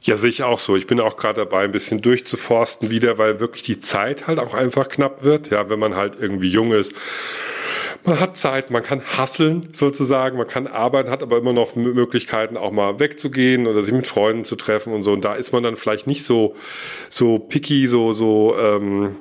Ja, 0.00 0.16
sehe 0.16 0.30
ich 0.30 0.42
auch 0.42 0.58
so. 0.58 0.76
Ich 0.76 0.88
bin 0.88 0.98
auch 1.00 1.16
gerade 1.16 1.44
dabei, 1.44 1.62
ein 1.62 1.70
bisschen 1.70 2.02
durchzuforsten 2.02 2.90
wieder, 2.90 3.18
weil 3.18 3.38
wirklich 3.38 3.62
die 3.62 3.78
Zeit 3.78 4.26
halt 4.26 4.40
auch 4.40 4.54
einfach 4.54 4.88
knapp 4.88 5.22
wird. 5.22 5.50
Ja, 5.50 5.70
wenn 5.70 5.78
man 5.78 5.94
halt 5.94 6.14
irgendwie 6.18 6.48
jung 6.48 6.72
ist 6.72 6.94
man 8.04 8.20
hat 8.20 8.36
Zeit, 8.36 8.70
man 8.70 8.82
kann 8.82 9.00
hasseln 9.00 9.68
sozusagen, 9.72 10.36
man 10.36 10.48
kann 10.48 10.66
arbeiten, 10.66 11.10
hat 11.10 11.22
aber 11.22 11.38
immer 11.38 11.52
noch 11.52 11.76
Möglichkeiten 11.76 12.56
auch 12.56 12.72
mal 12.72 13.00
wegzugehen 13.00 13.66
oder 13.66 13.82
sich 13.82 13.94
mit 13.94 14.06
Freunden 14.06 14.44
zu 14.44 14.56
treffen 14.56 14.92
und 14.92 15.02
so. 15.02 15.12
Und 15.12 15.24
da 15.24 15.34
ist 15.34 15.52
man 15.52 15.62
dann 15.62 15.76
vielleicht 15.76 16.06
nicht 16.06 16.24
so 16.24 16.54
so 17.08 17.38
picky, 17.38 17.86
so 17.86 18.14
so 18.14 18.56
ähm, 18.58 19.16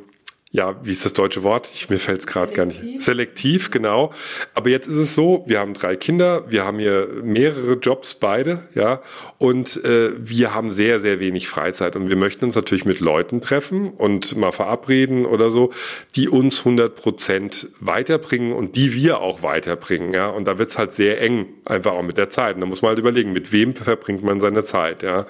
ja, 0.53 0.75
wie 0.83 0.91
ist 0.91 1.05
das 1.05 1.13
deutsche 1.13 1.43
Wort? 1.43 1.69
Ich, 1.73 1.89
mir 1.89 1.97
fällt 1.97 2.19
es 2.19 2.27
gerade 2.27 2.51
gar 2.51 2.65
nicht. 2.65 3.01
Selektiv, 3.01 3.71
genau. 3.71 4.11
Aber 4.53 4.69
jetzt 4.69 4.87
ist 4.87 4.97
es 4.97 5.15
so, 5.15 5.45
wir 5.47 5.59
haben 5.59 5.73
drei 5.73 5.95
Kinder, 5.95 6.43
wir 6.51 6.65
haben 6.65 6.77
hier 6.77 7.07
mehrere 7.23 7.75
Jobs 7.75 8.15
beide, 8.15 8.63
ja, 8.75 9.01
und 9.37 9.81
äh, 9.85 10.11
wir 10.17 10.53
haben 10.53 10.73
sehr, 10.73 10.99
sehr 10.99 11.21
wenig 11.21 11.47
Freizeit 11.47 11.95
und 11.95 12.09
wir 12.09 12.17
möchten 12.17 12.43
uns 12.43 12.55
natürlich 12.55 12.83
mit 12.83 12.99
Leuten 12.99 13.39
treffen 13.39 13.91
und 13.91 14.35
mal 14.35 14.51
verabreden 14.51 15.25
oder 15.25 15.51
so, 15.51 15.71
die 16.17 16.27
uns 16.27 16.59
100 16.59 16.97
Prozent 16.97 17.69
weiterbringen 17.79 18.51
und 18.51 18.75
die 18.75 18.93
wir 18.93 19.21
auch 19.21 19.43
weiterbringen, 19.43 20.13
ja. 20.13 20.27
Und 20.27 20.49
da 20.49 20.59
wird's 20.59 20.77
halt 20.77 20.93
sehr 20.93 21.21
eng, 21.21 21.45
einfach 21.63 21.93
auch 21.93 22.03
mit 22.03 22.17
der 22.17 22.29
Zeit. 22.29 22.55
Und 22.55 22.61
da 22.61 22.67
muss 22.67 22.81
man 22.81 22.89
halt 22.89 22.99
überlegen, 22.99 23.31
mit 23.31 23.53
wem 23.53 23.73
verbringt 23.73 24.21
man 24.21 24.41
seine 24.41 24.63
Zeit, 24.63 25.01
ja. 25.01 25.27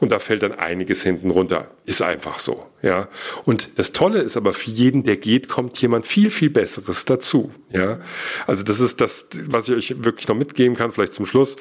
Und 0.00 0.12
da 0.12 0.18
fällt 0.18 0.42
dann 0.42 0.52
einiges 0.52 1.02
hinten 1.02 1.30
runter. 1.30 1.68
Ist 1.84 2.00
einfach 2.00 2.38
so, 2.38 2.64
ja. 2.82 3.08
Und 3.44 3.78
das 3.78 3.92
Tolle 3.92 4.20
ist 4.20 4.36
aber 4.36 4.52
für 4.52 4.70
jeden, 4.70 5.04
der 5.04 5.16
geht, 5.16 5.48
kommt 5.48 5.80
jemand 5.80 6.06
viel, 6.06 6.30
viel 6.30 6.50
Besseres 6.50 7.04
dazu. 7.04 7.52
Ja, 7.70 8.00
also 8.46 8.64
das 8.64 8.80
ist 8.80 9.00
das, 9.00 9.26
was 9.46 9.68
ich 9.68 9.76
euch 9.76 10.04
wirklich 10.04 10.28
noch 10.28 10.36
mitgeben 10.36 10.76
kann, 10.76 10.92
vielleicht 10.92 11.14
zum 11.14 11.24
Schluss. 11.24 11.56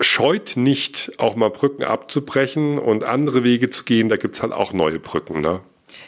Scheut 0.00 0.56
nicht, 0.56 1.12
auch 1.18 1.36
mal 1.36 1.50
Brücken 1.50 1.84
abzubrechen 1.84 2.78
und 2.78 3.04
andere 3.04 3.44
Wege 3.44 3.70
zu 3.70 3.84
gehen. 3.84 4.08
Da 4.08 4.16
gibt's 4.16 4.42
halt 4.42 4.52
auch 4.52 4.72
neue 4.72 4.98
Brücken. 4.98 5.40
Ne? 5.40 5.60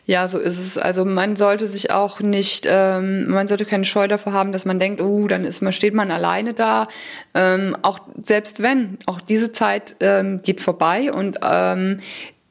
Ja, 0.07 0.29
so 0.29 0.38
ist 0.38 0.59
es. 0.59 0.77
Also 0.77 1.05
man 1.05 1.37
sollte 1.37 1.66
sich 1.66 1.90
auch 1.90 2.20
nicht, 2.20 2.66
ähm, 2.68 3.29
man 3.29 3.46
sollte 3.46 3.64
keine 3.64 3.85
Scheu 3.85 4.09
davor 4.09 4.33
haben, 4.33 4.53
dass 4.53 4.64
man 4.64 4.79
denkt, 4.79 5.01
oh, 5.01 5.29
dann 5.29 5.44
ist 5.44 5.62
man, 5.62 5.73
steht 5.73 5.94
man 5.94 6.11
alleine 6.11 6.55
da. 6.55 6.88
Ähm, 7.35 7.77
auch 7.83 8.01
selbst 8.23 8.62
wenn, 8.62 8.99
auch 9.07 9.20
diese 9.20 9.53
Zeit 9.53 9.96
ähm, 10.01 10.40
geht 10.42 10.61
vorbei 10.61 11.12
und 11.12 11.38
ähm, 11.42 12.01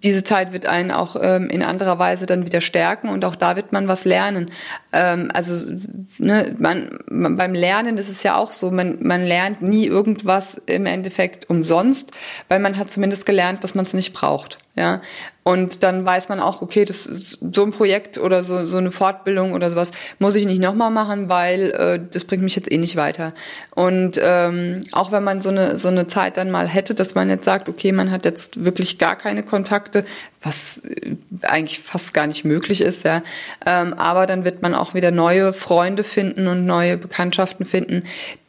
diese 0.04 0.24
Zeit 0.24 0.54
wird 0.54 0.66
einen 0.66 0.92
auch 0.92 1.16
ähm, 1.22 1.50
in 1.50 1.62
anderer 1.62 2.00
Weise 2.00 2.26
dann 2.26 2.46
wieder 2.46 2.62
stärken 2.62 3.10
und 3.10 3.26
auch 3.26 3.36
da 3.36 3.56
wird 3.56 3.74
man 3.74 3.88
was 3.88 4.06
lernen. 4.06 4.52
Ähm, 4.94 5.30
also 5.34 5.74
ne, 6.18 6.56
man, 6.58 7.00
man, 7.10 7.36
beim 7.36 7.54
Lernen 7.54 7.98
ist 7.98 8.10
es 8.10 8.24
ja 8.24 8.38
auch 8.38 8.54
so, 8.54 8.72
man, 8.72 8.98
man 9.02 9.26
lernt 9.26 9.62
nie 9.62 9.86
irgendwas 9.86 10.62
im 10.66 10.86
Endeffekt 10.86 11.50
umsonst, 11.50 12.12
weil 12.48 12.60
man 12.60 12.78
hat 12.78 12.90
zumindest 12.90 13.26
gelernt, 13.26 13.64
dass 13.64 13.76
man 13.76 13.86
es 13.86 13.94
nicht 13.94 14.14
braucht. 14.14 14.58
Ja. 14.80 15.02
Und 15.44 15.84
dann 15.84 16.06
weiß 16.06 16.30
man 16.30 16.40
auch, 16.40 16.62
okay, 16.62 16.86
das 16.86 17.04
so 17.04 17.64
ein 17.64 17.72
Projekt 17.72 18.18
oder 18.18 18.44
so, 18.44 18.66
so 18.66 18.78
eine 18.78 18.92
Fortbildung 18.92 19.54
oder 19.54 19.70
sowas 19.70 19.92
muss 20.20 20.36
ich 20.36 20.46
nicht 20.46 20.62
nochmal 20.62 20.92
machen, 20.92 21.28
weil 21.28 21.72
äh, 21.72 22.00
das 22.12 22.26
bringt 22.26 22.44
mich 22.44 22.56
jetzt 22.56 22.72
eh 22.72 22.78
nicht 22.78 22.96
weiter. 22.96 23.34
Und 23.76 24.20
ähm, 24.22 24.86
auch 24.92 25.12
wenn 25.12 25.24
man 25.24 25.42
so 25.42 25.50
eine, 25.50 25.76
so 25.76 25.88
eine 25.88 26.08
Zeit 26.08 26.38
dann 26.38 26.52
mal 26.52 26.68
hätte, 26.68 26.94
dass 26.94 27.16
man 27.16 27.30
jetzt 27.30 27.46
sagt, 27.46 27.68
okay, 27.68 27.92
man 27.92 28.12
hat 28.12 28.26
jetzt 28.26 28.64
wirklich 28.64 29.00
gar 29.00 29.16
keine 29.16 29.44
Kontakte, 29.44 30.06
was 30.42 30.82
äh, 30.86 31.16
eigentlich 31.42 31.80
fast 31.80 32.14
gar 32.14 32.28
nicht 32.28 32.46
möglich 32.46 32.80
ist, 32.82 33.04
ja. 33.04 33.24
Ähm, 33.66 33.94
aber 33.96 34.28
dann 34.28 34.46
wird 34.46 34.62
man 34.62 34.76
auch 34.76 34.94
wieder 34.94 35.12
neue 35.12 35.52
Freunde 35.54 36.04
finden 36.04 36.48
und 36.48 36.66
neue 36.66 36.96
Bekanntschaften 36.96 37.66
finden, 37.66 38.04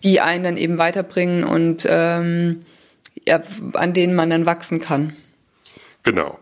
die 0.05 0.21
einen 0.21 0.45
dann 0.45 0.57
eben 0.59 0.79
weiterbringen 0.79 1.45
und 1.45 1.87
ähm, 1.89 2.63
ja, 3.27 3.41
an 3.73 3.95
denen 3.95 4.15
man 4.15 4.31
dann 4.31 4.47
wachsen 4.47 4.81
kann. 4.81 5.15
Genau. 6.03 6.39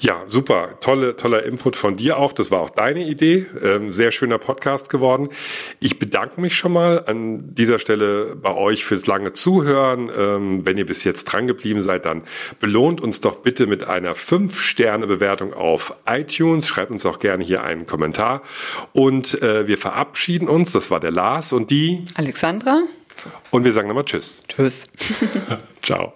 Ja, 0.00 0.24
super. 0.28 0.78
Tolle, 0.80 1.16
toller 1.16 1.42
Input 1.44 1.76
von 1.76 1.96
dir 1.96 2.18
auch. 2.18 2.32
Das 2.32 2.50
war 2.50 2.60
auch 2.60 2.70
deine 2.70 3.06
Idee. 3.06 3.46
Ähm, 3.62 3.90
sehr 3.90 4.10
schöner 4.12 4.38
Podcast 4.38 4.90
geworden. 4.90 5.30
Ich 5.80 5.98
bedanke 5.98 6.40
mich 6.40 6.56
schon 6.56 6.72
mal 6.72 7.04
an 7.06 7.54
dieser 7.54 7.78
Stelle 7.78 8.36
bei 8.36 8.54
euch 8.54 8.84
fürs 8.84 9.06
lange 9.06 9.32
Zuhören. 9.32 10.10
Ähm, 10.14 10.66
wenn 10.66 10.76
ihr 10.76 10.86
bis 10.86 11.04
jetzt 11.04 11.24
dran 11.24 11.46
geblieben 11.46 11.80
seid, 11.80 12.04
dann 12.04 12.22
belohnt 12.60 13.00
uns 13.00 13.22
doch 13.22 13.36
bitte 13.36 13.66
mit 13.66 13.84
einer 13.84 14.14
5-Sterne-Bewertung 14.14 15.54
auf 15.54 15.96
iTunes. 16.06 16.68
Schreibt 16.68 16.90
uns 16.90 17.06
auch 17.06 17.18
gerne 17.18 17.42
hier 17.42 17.64
einen 17.64 17.86
Kommentar. 17.86 18.42
Und 18.92 19.40
äh, 19.42 19.66
wir 19.66 19.78
verabschieden 19.78 20.48
uns. 20.48 20.72
Das 20.72 20.90
war 20.90 21.00
der 21.00 21.12
Lars 21.12 21.54
und 21.54 21.70
die 21.70 22.04
Alexandra. 22.14 22.82
Und 23.50 23.64
wir 23.64 23.72
sagen 23.72 23.88
nochmal 23.88 24.04
Tschüss. 24.04 24.42
Tschüss. 24.48 24.86
Ciao. 25.82 26.12